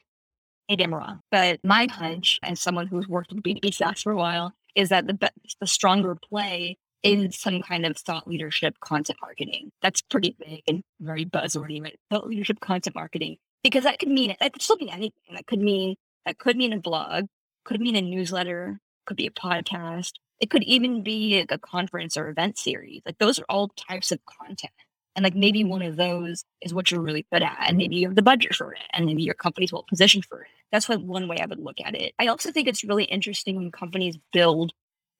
[0.68, 1.20] Maybe I'm wrong.
[1.30, 5.06] But my hunch as someone who's worked with B2B SaaS for a while is that
[5.06, 5.30] the
[5.60, 9.70] the stronger play is some kind of thought leadership content marketing.
[9.80, 11.98] That's pretty big and very buzzwordy, right?
[12.10, 13.36] Thought leadership content marketing
[13.66, 14.38] because that could mean it.
[14.40, 15.34] that could still be anything.
[15.34, 17.26] That could mean that could mean a blog,
[17.64, 20.12] could mean a newsletter, could be a podcast.
[20.40, 23.02] It could even be a conference or event series.
[23.06, 24.72] Like those are all types of content.
[25.14, 28.06] And like maybe one of those is what you're really good at, and maybe you
[28.06, 30.48] have the budget for it, and maybe your company's well positioned for it.
[30.70, 32.12] That's what one way I would look at it.
[32.18, 34.72] I also think it's really interesting when companies build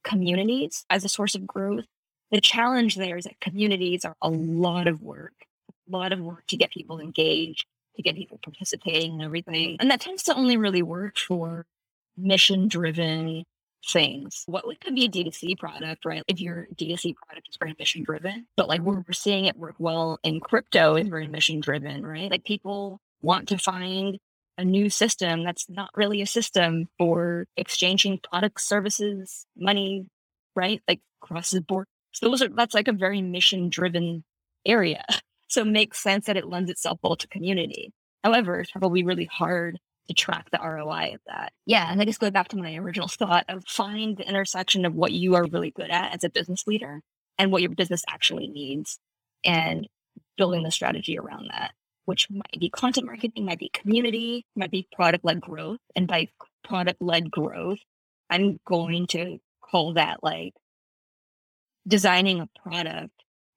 [0.04, 1.86] communities as a source of growth.
[2.30, 5.32] The challenge there is that communities are a lot of work,
[5.88, 7.64] a lot of work to get people engaged,
[7.96, 9.76] to get people participating and everything.
[9.80, 11.66] And that tends to only really work for
[12.16, 13.44] mission driven
[13.86, 14.44] things.
[14.46, 16.22] What could be a D2C product, right?
[16.28, 19.76] If your D2C product is very mission driven, but like we're, we're seeing it work
[19.78, 22.30] well in crypto is very mission driven, right?
[22.30, 24.18] Like people want to find
[24.58, 30.06] a new system that's not really a system for exchanging products, services, money,
[30.54, 30.82] right?
[30.88, 31.86] Like across the board.
[32.12, 34.24] So those are that's like a very mission driven
[34.64, 35.04] area.
[35.48, 37.92] So it makes sense that it lends itself well to community.
[38.24, 39.78] However, it's probably really hard
[40.08, 41.52] to track the ROI of that.
[41.64, 41.90] Yeah.
[41.90, 45.12] And I just go back to my original thought of find the intersection of what
[45.12, 47.00] you are really good at as a business leader
[47.38, 48.98] and what your business actually needs
[49.44, 49.88] and
[50.36, 51.72] building the strategy around that,
[52.04, 55.80] which might be content marketing, might be community, might be product led growth.
[55.94, 56.28] And by
[56.64, 57.80] product led growth,
[58.30, 60.54] I'm going to call that like
[61.86, 63.12] designing a product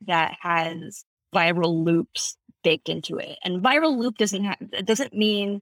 [0.08, 1.04] that has
[1.34, 3.38] viral loops baked into it.
[3.44, 5.62] And viral loop doesn't have it doesn't mean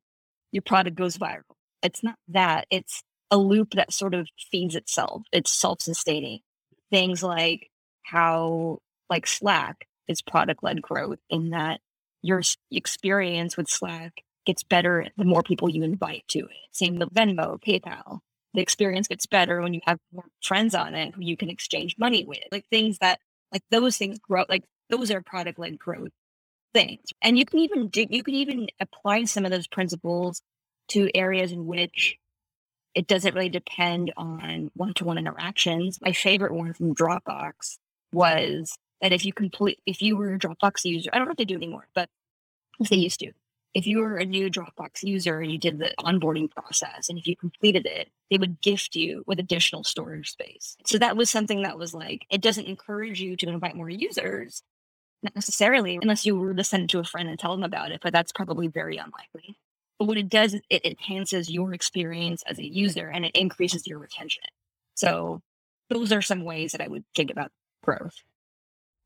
[0.51, 1.43] your product goes viral.
[1.83, 2.67] It's not that.
[2.71, 5.23] It's a loop that sort of feeds itself.
[5.31, 6.39] It's self-sustaining.
[6.89, 7.69] Things like
[8.03, 11.81] how like Slack is product led growth in that
[12.21, 12.41] your
[12.71, 16.51] experience with Slack gets better the more people you invite to it.
[16.71, 18.19] Same with Venmo, PayPal.
[18.53, 21.95] The experience gets better when you have more friends on it who you can exchange
[21.99, 22.39] money with.
[22.51, 23.19] Like things that
[23.51, 26.11] like those things grow like those are product led growth
[26.73, 27.09] things.
[27.21, 30.41] And you can even do, you can even apply some of those principles
[30.89, 32.17] to areas in which
[32.93, 35.99] it doesn't really depend on one to one interactions.
[36.01, 37.77] My favorite one from Dropbox
[38.11, 41.37] was that if you complete, if you were a Dropbox user, I don't know if
[41.37, 42.09] they do anymore, but
[42.89, 43.31] they used to,
[43.73, 47.27] if you were a new Dropbox user and you did the onboarding process and if
[47.27, 50.77] you completed it, they would gift you with additional storage space.
[50.85, 54.63] So that was something that was like, it doesn't encourage you to invite more users,
[55.23, 57.91] not necessarily, unless you were to send it to a friend and tell them about
[57.91, 59.57] it, but that's probably very unlikely.
[59.99, 63.87] But what it does is it enhances your experience as a user and it increases
[63.87, 64.43] your retention.
[64.95, 65.41] So
[65.89, 67.51] those are some ways that I would think about
[67.83, 68.21] growth.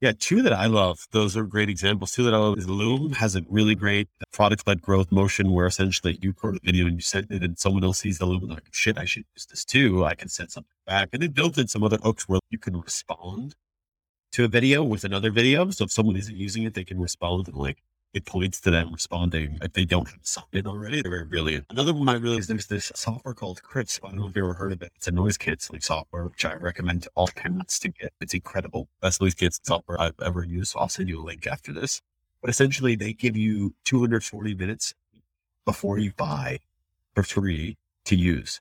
[0.01, 1.05] Yeah, two that I love.
[1.11, 2.11] Those are great examples.
[2.11, 5.67] Two that I love is Loom has a really great product led growth motion where
[5.67, 8.41] essentially you record a video and you send it and someone else sees the Loom
[8.41, 10.03] and like, shit, I should use this too.
[10.03, 11.09] I can send something back.
[11.13, 13.53] And they built in some other hooks where you can respond
[14.31, 15.69] to a video with another video.
[15.71, 18.91] So if someone isn't using it, they can respond and like it points to them
[18.91, 21.01] responding if they don't have something already.
[21.01, 21.65] They're very brilliant.
[21.69, 24.01] Another one I really is there's this software called Krisp.
[24.03, 24.91] I don't know if you ever heard of it.
[24.95, 28.13] It's a noise canceling software, which I recommend to all parents to get.
[28.19, 28.89] It's incredible.
[29.01, 30.71] Best noise canceling software I've ever used.
[30.71, 32.01] So I'll send you a link after this.
[32.41, 34.93] But essentially they give you 240 minutes
[35.63, 36.59] before you buy
[37.13, 38.59] for free to use.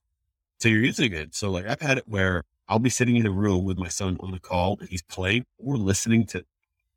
[0.59, 1.35] So you're using it.
[1.35, 4.17] So like I've had it where I'll be sitting in a room with my son
[4.21, 6.45] on a call and he's playing or listening to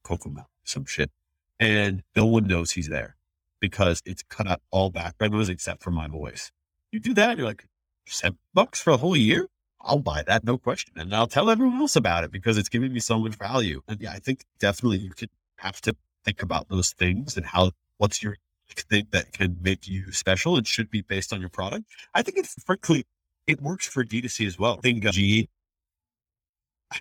[0.05, 1.09] CoComelon, some shit.
[1.59, 3.15] And no one knows he's there
[3.59, 6.51] because it's cut out all background noise except for my voice.
[6.91, 7.65] You do that, you're like,
[8.05, 9.47] seven bucks for a whole year?
[9.82, 10.93] I'll buy that, no question.
[10.95, 13.82] And I'll tell everyone else about it because it's giving me so much value.
[13.88, 17.71] And yeah, I think definitely you could have to think about those things and how,
[17.97, 18.38] what's your
[18.76, 20.55] thing that can make you special.
[20.57, 21.86] It should be based on your product.
[22.13, 23.05] I think it's frankly,
[23.47, 24.78] it works for D2C as well.
[24.78, 25.49] I think uh, G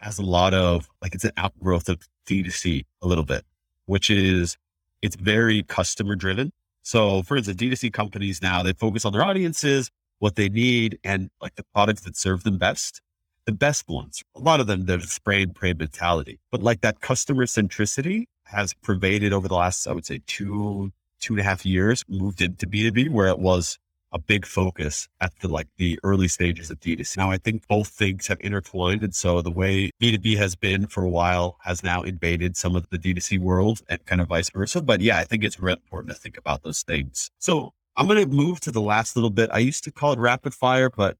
[0.01, 3.45] has a lot of like it's an outgrowth of D2C a little bit,
[3.87, 4.57] which is
[5.03, 6.53] it's very customer driven.
[6.83, 11.31] So for instance, D2C companies now they focus on their audiences, what they need, and
[11.41, 13.01] like the products that serve them best.
[13.45, 17.01] The best ones, a lot of them, they're spray and pray mentality, but like that
[17.01, 21.67] customer centricity has pervaded over the last, I would say, two, two and a half
[21.67, 23.81] years, moved into B2B where it was
[24.13, 27.17] a big focus at the like the early stages of D2C.
[27.17, 29.03] Now I think both things have intertwined.
[29.03, 32.89] And so the way B2B has been for a while has now invaded some of
[32.91, 34.83] the D2C world and kind of vice versa.
[34.83, 37.31] But yeah, I think it's really important to think about those things.
[37.39, 39.51] So I'm going to move to the last little bit.
[39.53, 41.17] I used to call it rapid fire, but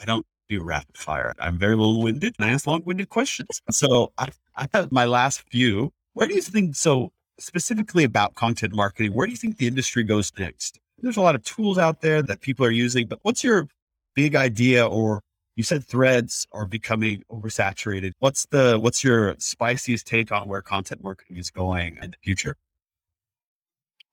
[0.00, 1.34] I don't do rapid fire.
[1.38, 3.60] I'm very long winded and I ask long winded questions.
[3.70, 5.92] So I, I have my last few.
[6.14, 10.02] Where do you think, so specifically about content marketing, where do you think the industry
[10.02, 10.80] goes next?
[11.00, 13.68] There's a lot of tools out there that people are using, but what's your
[14.14, 15.22] big idea or
[15.58, 18.12] you said threads are becoming oversaturated.
[18.20, 22.56] What's the what's your spiciest take on where content marketing is going in the future?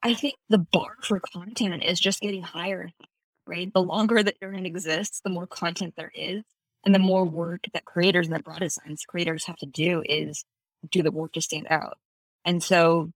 [0.01, 2.89] I think the bar for content is just getting higher,
[3.45, 3.71] right?
[3.71, 6.41] The longer that internet exists, the more content there is,
[6.83, 10.45] and the more work that creators and the broadest sense creators have to do is
[10.89, 11.99] do the work to stand out.
[12.43, 13.11] And so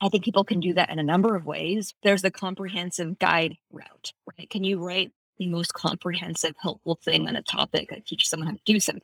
[0.00, 1.94] I think people can do that in a number of ways.
[2.02, 4.48] There's the comprehensive guide route, right?
[4.50, 8.54] Can you write the most comprehensive, helpful thing on a topic that teaches someone how
[8.54, 9.02] to do something?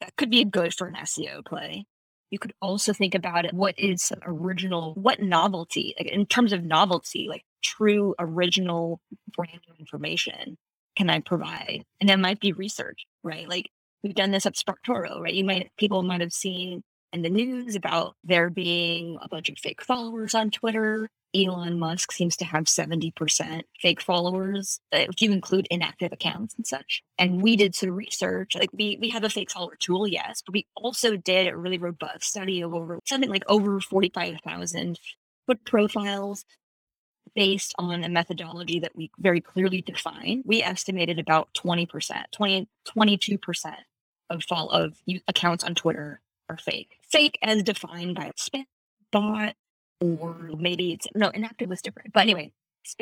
[0.00, 1.86] That could be good for an SEO play.
[2.30, 3.54] You could also think about it.
[3.54, 4.94] What is some original?
[4.94, 9.00] What novelty, like in terms of novelty, like true original
[9.34, 10.56] brand information
[10.98, 11.84] can I provide?
[12.00, 13.48] And that might be research, right?
[13.48, 13.70] Like
[14.02, 15.32] we've done this at SparkToro, right?
[15.32, 16.82] You might, people might have seen
[17.12, 21.08] in the news about there being a bunch of fake followers on Twitter.
[21.34, 26.66] Elon Musk seems to have 70% fake followers, uh, if you include inactive accounts and
[26.66, 27.02] such.
[27.18, 28.54] And we did some research.
[28.54, 31.76] Like we, we have a fake follower tool, yes, but we also did a really
[31.76, 34.98] robust study of over something like over 45,000
[35.46, 36.44] foot profiles
[37.34, 40.42] based on a methodology that we very clearly define.
[40.46, 43.74] We estimated about 20%, 20, 22%
[44.30, 44.96] of fall of
[45.28, 46.96] accounts on Twitter are fake.
[47.02, 48.64] Fake as defined by a spam
[49.10, 49.54] bot,
[50.00, 52.12] or maybe it's no inactive was different.
[52.12, 52.52] But anyway,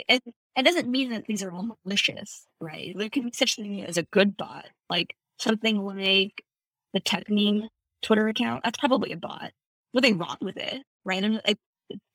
[0.09, 0.22] it,
[0.57, 2.94] it doesn't mean that these are all malicious, right?
[2.97, 6.42] There can be such thing as a good bot, like something like
[6.92, 7.68] the Techmeme
[8.03, 8.64] Twitter account.
[8.64, 9.53] That's probably a bot.
[9.94, 11.22] Nothing wrong with it, right?
[11.22, 11.57] And they,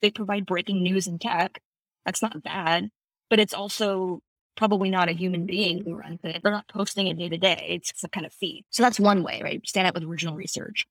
[0.01, 1.61] they provide breaking news in tech.
[2.05, 2.89] That's not bad,
[3.29, 4.21] but it's also
[4.57, 6.41] probably not a human being who runs it.
[6.43, 7.65] They're not posting it day to day.
[7.69, 8.65] It's some kind of feed.
[8.69, 9.61] So that's one way, right?
[9.65, 10.85] Stand up with original research.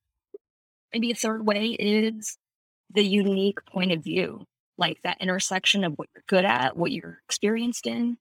[0.93, 2.36] Maybe a third way is
[2.93, 4.45] the unique point of view,
[4.78, 8.16] like that intersection of what you're good at, what you're experienced in,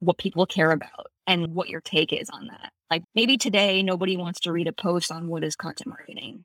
[0.00, 2.72] what people care about, and what your take is on that.
[2.90, 6.44] Like maybe today nobody wants to read a post on what is content marketing,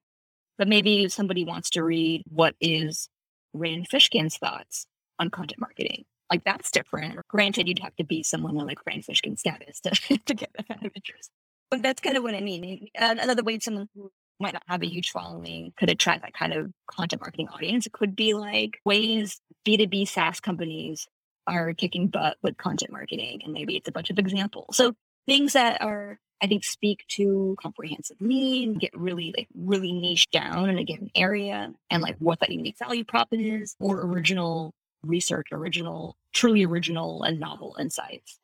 [0.57, 3.09] but maybe somebody wants to read what is
[3.53, 4.85] Rand Fishkin's thoughts
[5.19, 6.05] on content marketing.
[6.31, 7.19] Like that's different.
[7.27, 9.89] Granted, you'd have to be someone on like Rand Fishkin status to,
[10.25, 11.29] to get that kind of interest.
[11.69, 12.87] But that's kind of what I mean.
[12.95, 14.11] Another way someone who
[14.41, 17.85] might not have a huge following could attract that kind of content marketing audience.
[17.85, 21.07] It could be like ways B2B SaaS companies
[21.47, 23.41] are kicking butt with content marketing.
[23.43, 24.77] And maybe it's a bunch of examples.
[24.77, 24.93] So
[25.27, 30.69] things that are, I think, speak to comprehensive need, get really like really niche down
[30.69, 34.73] in a given area and like what that unique value prop is or original
[35.03, 38.39] research, original, truly original and novel insights.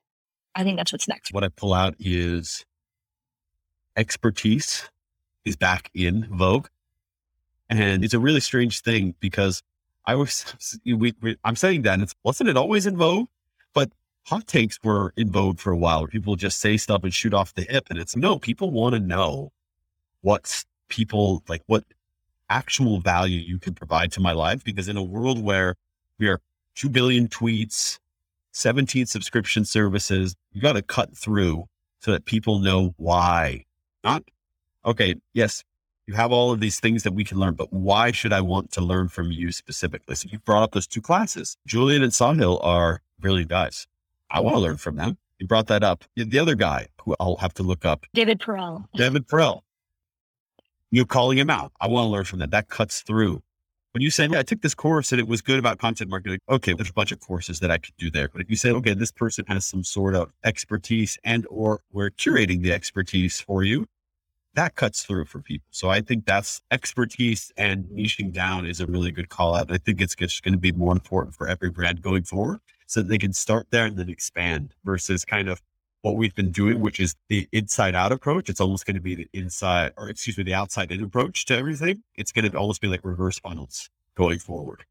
[0.55, 1.33] I think that's what's next.
[1.33, 2.65] What I pull out is
[3.95, 4.89] expertise
[5.47, 6.67] is back in vogue.
[7.69, 9.63] And it's a really strange thing because
[10.05, 13.27] I was, we, we, I'm saying that it's, wasn't it always in vogue?
[13.73, 13.91] But
[14.25, 17.33] hot takes were in vogue for a while where people just say stuff and shoot
[17.33, 17.87] off the hip.
[17.89, 19.51] And it's no, people want to know
[20.21, 21.83] what people like, what
[22.49, 24.63] actual value you can provide to my life.
[24.63, 25.75] Because in a world where
[26.19, 26.39] we are
[26.75, 27.99] 2 billion tweets,
[28.51, 31.65] 17 subscription services, you got to cut through
[31.99, 33.65] so that people know why,
[34.03, 34.23] not
[34.87, 35.63] okay, yes,
[36.07, 38.71] you have all of these things that we can learn, but why should I want
[38.71, 40.15] to learn from you specifically?
[40.15, 41.57] So you brought up those two classes.
[41.67, 43.85] Julian and Sahil are brilliant guys.
[44.31, 45.17] I want to learn from them.
[45.37, 46.05] You brought that up.
[46.15, 48.05] The other guy who I'll have to look up.
[48.13, 48.85] David Perell.
[48.95, 49.61] David Perell.
[50.89, 51.73] You're calling him out.
[51.81, 52.51] I want to learn from that.
[52.51, 53.43] That cuts through.
[53.91, 56.39] When you say, yeah, I took this course and it was good about content marketing.
[56.49, 58.29] Okay, there's a bunch of courses that I could do there.
[58.29, 62.11] But if you say, okay, this person has some sort of expertise and or we're
[62.11, 63.87] curating the expertise for you,
[64.57, 65.67] that cuts through for people.
[65.69, 69.71] So I think that's expertise and niching down is a really good call out.
[69.71, 73.01] I think it's just going to be more important for every brand going forward so
[73.01, 75.61] that they can start there and then expand versus kind of
[76.01, 78.49] what we've been doing, which is the inside out approach.
[78.49, 81.55] It's almost going to be the inside or excuse me, the outside in approach to
[81.55, 82.01] everything.
[82.15, 84.85] It's going to almost be like reverse funnels going forward,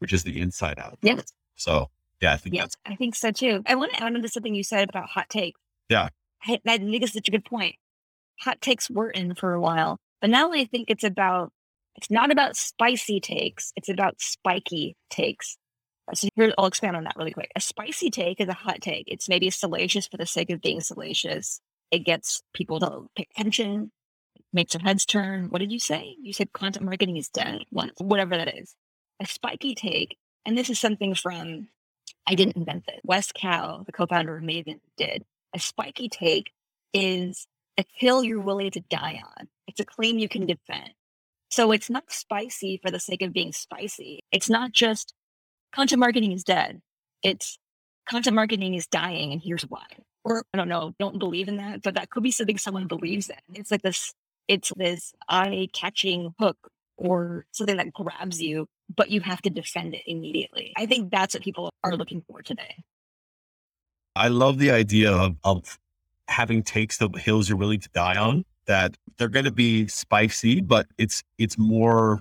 [0.00, 0.98] which is the inside out.
[1.00, 1.20] Yeah.
[1.54, 3.62] So yeah, I think yes, I think so too.
[3.66, 5.60] I want to add on to something you said about hot takes.
[5.88, 6.08] Yeah.
[6.44, 7.76] I, I think it's such a good point
[8.42, 9.98] hot takes were in for a while.
[10.20, 11.52] But now I think it's about,
[11.96, 15.56] it's not about spicy takes, it's about spiky takes.
[16.10, 17.50] Uh, so here, I'll expand on that really quick.
[17.56, 19.04] A spicy take is a hot take.
[19.06, 21.60] It's maybe salacious for the sake of being salacious.
[21.90, 23.92] It gets people to pay attention,
[24.52, 25.48] makes their heads turn.
[25.50, 26.16] What did you say?
[26.20, 27.60] You said content marketing is dead.
[27.70, 28.74] What, whatever that is.
[29.20, 31.68] A spiky take, and this is something from,
[32.26, 33.00] I didn't invent this.
[33.04, 35.24] Wes Kao, the co-founder of Maven, did.
[35.54, 36.50] A spiky take
[36.92, 37.46] is
[37.78, 39.48] a hill you're willing to die on.
[39.66, 40.90] It's a claim you can defend.
[41.50, 44.20] So it's not spicy for the sake of being spicy.
[44.32, 45.14] It's not just
[45.72, 46.80] content marketing is dead.
[47.22, 47.58] It's
[48.08, 49.84] content marketing is dying and here's why.
[50.24, 53.28] Or I don't know, don't believe in that, but that could be something someone believes
[53.28, 53.36] in.
[53.54, 54.14] It's like this,
[54.48, 56.56] it's this eye catching hook
[56.96, 60.72] or something that grabs you, but you have to defend it immediately.
[60.76, 62.82] I think that's what people are looking for today.
[64.14, 65.78] I love the idea of, of
[66.28, 70.60] having takes the hills you're willing to die on that they're going to be spicy,
[70.60, 72.20] but it's, it's more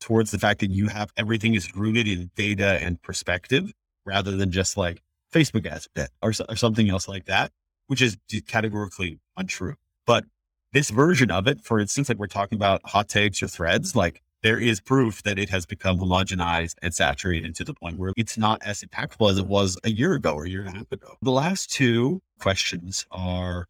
[0.00, 3.72] towards the fact that you have everything is rooted in data and perspective
[4.04, 5.00] rather than just like
[5.32, 5.88] Facebook ads
[6.22, 7.52] or, or something else like that,
[7.86, 8.16] which is
[8.48, 9.74] categorically untrue.
[10.06, 10.24] But
[10.72, 14.22] this version of it, for instance, like we're talking about hot takes or threads, like
[14.42, 18.36] there is proof that it has become homogenized and saturated to the point where it's
[18.36, 20.90] not as impactful as it was a year ago or a year and a half
[20.90, 21.16] ago.
[21.22, 23.68] The last two questions are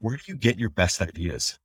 [0.00, 1.58] where do you get your best ideas?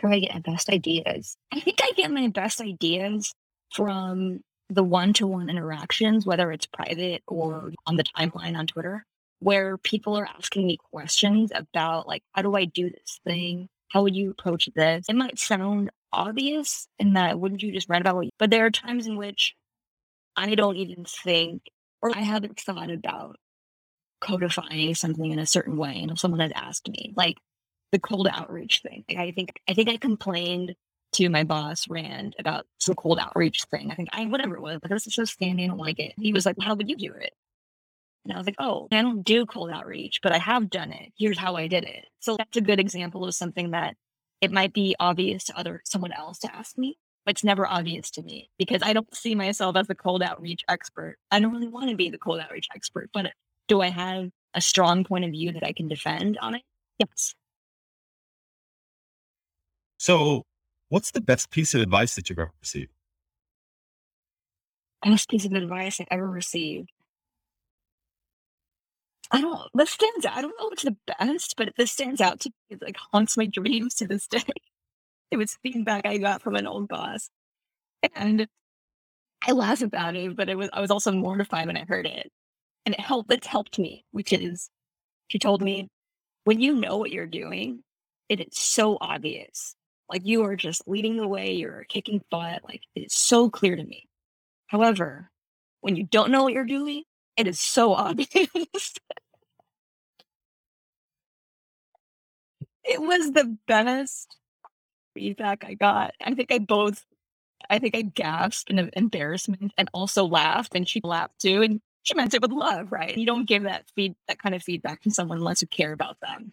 [0.00, 1.36] Where do I get my best ideas?
[1.52, 3.34] I think I get my best ideas
[3.72, 9.04] from the one to one interactions, whether it's private or on the timeline on Twitter,
[9.40, 13.68] where people are asking me questions about, like, how do I do this thing?
[13.94, 15.06] How would you approach this?
[15.08, 18.66] It might sound obvious in that wouldn't you just write about what you, but there
[18.66, 19.54] are times in which
[20.36, 21.62] I don't even think
[22.02, 23.36] or I haven't thought about
[24.20, 27.36] codifying something in a certain way until someone has asked me, like
[27.92, 29.04] the cold outreach thing.
[29.08, 30.74] Like I think I think I complained
[31.12, 33.92] to my boss Rand about some cold outreach thing.
[33.92, 36.14] I think I whatever it was, like this is so standing, I don't like it.
[36.18, 37.32] He was like, How would you do it?
[38.24, 41.12] And I was like, oh, I don't do cold outreach, but I have done it.
[41.18, 42.06] Here's how I did it.
[42.20, 43.96] So that's a good example of something that
[44.40, 48.10] it might be obvious to other someone else to ask me, but it's never obvious
[48.12, 51.16] to me because I don't see myself as a cold outreach expert.
[51.30, 53.32] I don't really want to be the cold outreach expert, but
[53.68, 56.62] do I have a strong point of view that I can defend on it?
[56.98, 57.34] Yes.
[59.98, 60.44] So,
[60.88, 62.90] what's the best piece of advice that you've ever received?
[65.04, 66.90] Best piece of advice I've ever received.
[69.30, 70.36] I don't this stands out.
[70.36, 72.76] I don't know if it's the best, but this stands out to me.
[72.76, 74.42] It like haunts my dreams to this day.
[75.30, 77.28] It was feedback I got from an old boss.
[78.14, 78.46] And
[79.46, 82.30] I laugh about it, but it was I was also mortified when I heard it.
[82.86, 84.70] And it helped it's helped me, which is
[85.28, 85.88] she told me,
[86.44, 87.82] when you know what you're doing,
[88.28, 89.74] it is so obvious.
[90.08, 93.74] Like you are just leading the way, you're kicking butt, like it is so clear
[93.74, 94.06] to me.
[94.68, 95.30] However,
[95.80, 97.02] when you don't know what you're doing,
[97.36, 98.48] it is so obvious.
[102.84, 104.36] It was the best
[105.14, 106.12] feedback I got.
[106.22, 107.04] I think I both,
[107.70, 111.62] I think I gasped in embarrassment and also laughed, and she laughed too.
[111.62, 113.16] And she meant it with love, right?
[113.16, 116.18] You don't give that feed that kind of feedback to someone unless you care about
[116.20, 116.52] them.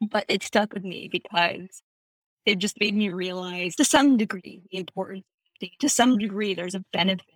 [0.00, 1.82] But it stuck with me because
[2.46, 5.24] it just made me realize to some degree the importance.
[5.80, 7.26] To some degree, there's a benefit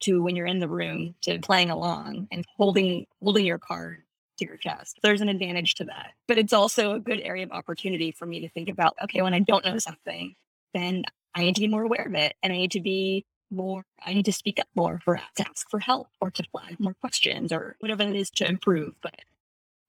[0.00, 4.02] to when you're in the room to playing along and holding holding your card
[4.38, 4.98] to your chest.
[5.02, 6.12] There's an advantage to that.
[6.28, 9.34] But it's also a good area of opportunity for me to think about okay, when
[9.34, 10.34] I don't know something,
[10.74, 13.84] then I need to be more aware of it and I need to be more,
[14.04, 16.94] I need to speak up more for to ask for help or to flag more
[16.94, 18.94] questions or whatever it is to improve.
[19.02, 19.20] But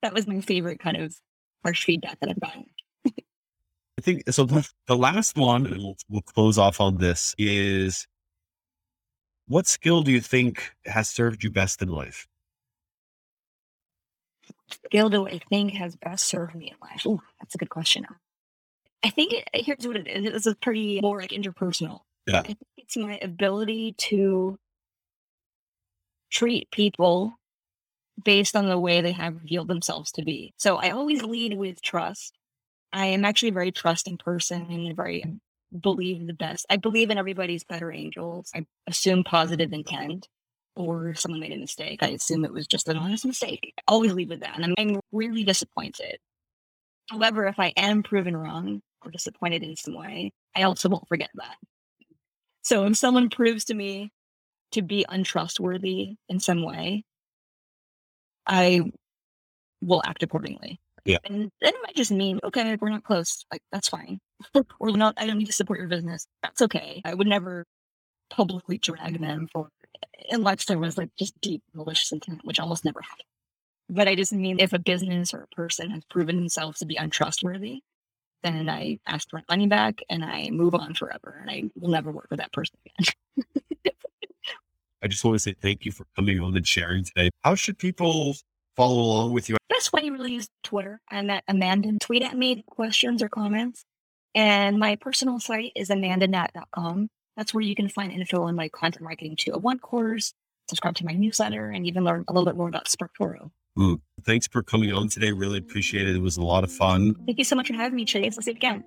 [0.02, 1.16] that was my favorite kind of
[1.64, 2.66] harsh feedback that I've gotten.
[3.06, 4.46] I think so.
[4.46, 8.08] The last one, we'll, we'll close off on this, is
[9.48, 12.28] what skill do you think has served you best in life?
[14.70, 17.06] skill do I think has best served me in life?
[17.06, 18.06] Ooh, that's a good question.
[19.04, 20.32] I think it, here's what it is.
[20.32, 22.02] This is pretty more like interpersonal.
[22.26, 22.40] Yeah.
[22.40, 24.58] I think it's my ability to
[26.30, 27.34] treat people
[28.22, 30.54] based on the way they have revealed themselves to be.
[30.58, 32.34] So I always lead with trust.
[32.92, 35.24] I am actually a very trusting person and very
[35.78, 36.66] believe the best.
[36.70, 38.52] I believe in everybody's better angels.
[38.56, 40.28] I assume positive intent
[40.76, 42.04] or someone made a mistake.
[42.04, 43.74] I assume it was just an honest mistake.
[43.78, 44.60] I always leave with that.
[44.60, 46.18] And I'm, really disappointed.
[47.10, 51.30] However, if I am proven wrong or disappointed in some way, I also won't forget
[51.36, 51.56] that.
[52.62, 54.12] So if someone proves to me
[54.74, 57.04] to be untrustworthy in some way,
[58.46, 58.82] I
[59.82, 60.80] will act accordingly.
[61.08, 61.20] Yeah.
[61.24, 63.46] And that might just mean, okay, we're not close.
[63.50, 64.20] Like, that's fine.
[64.80, 66.28] or not, I don't need to support your business.
[66.44, 67.02] That's okay.
[67.06, 67.66] I would never
[68.30, 69.70] publicly drag them for,
[70.30, 73.24] unless there was like just deep malicious intent, which almost never happens.
[73.90, 76.98] But I just mean if a business or a person has proven themselves to be
[76.98, 77.80] untrustworthy,
[78.44, 81.90] then I ask for my money back and I move on forever and I will
[81.90, 83.14] never work with that person again.
[85.02, 87.30] I just want to say thank you for coming on and sharing today.
[87.46, 88.36] How should people
[88.76, 89.56] follow along with you?
[89.78, 91.00] Best way to really use Twitter.
[91.12, 91.92] I'm at Amanda.
[92.00, 93.86] Tweet at me questions or comments.
[94.34, 97.10] And my personal site is amandanat.com.
[97.36, 100.34] That's where you can find info on my content marketing 201 course,
[100.68, 103.52] subscribe to my newsletter, and even learn a little bit more about SparkToro.
[103.78, 105.32] Mm, thanks for coming on today.
[105.32, 106.16] Really appreciate it.
[106.16, 107.14] It was a lot of fun.
[107.28, 108.36] Thank you so much for having me, Chase.
[108.36, 108.84] Let's do it again.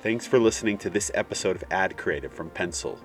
[0.00, 2.98] Thanks for listening to this episode of Ad Creative from Pencil.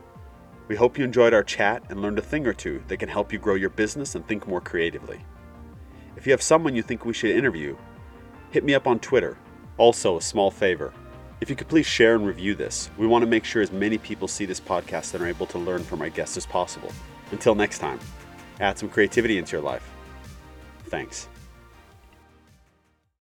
[0.68, 3.32] We hope you enjoyed our chat and learned a thing or two that can help
[3.32, 5.24] you grow your business and think more creatively.
[6.16, 7.78] If you have someone you think we should interview,
[8.52, 9.38] hit me up on Twitter.
[9.78, 10.94] Also, a small favor
[11.40, 13.98] if you could please share and review this, we want to make sure as many
[13.98, 16.92] people see this podcast and are able to learn from our guests as possible.
[17.32, 18.00] Until next time,
[18.60, 19.88] add some creativity into your life.
[20.86, 21.28] Thanks.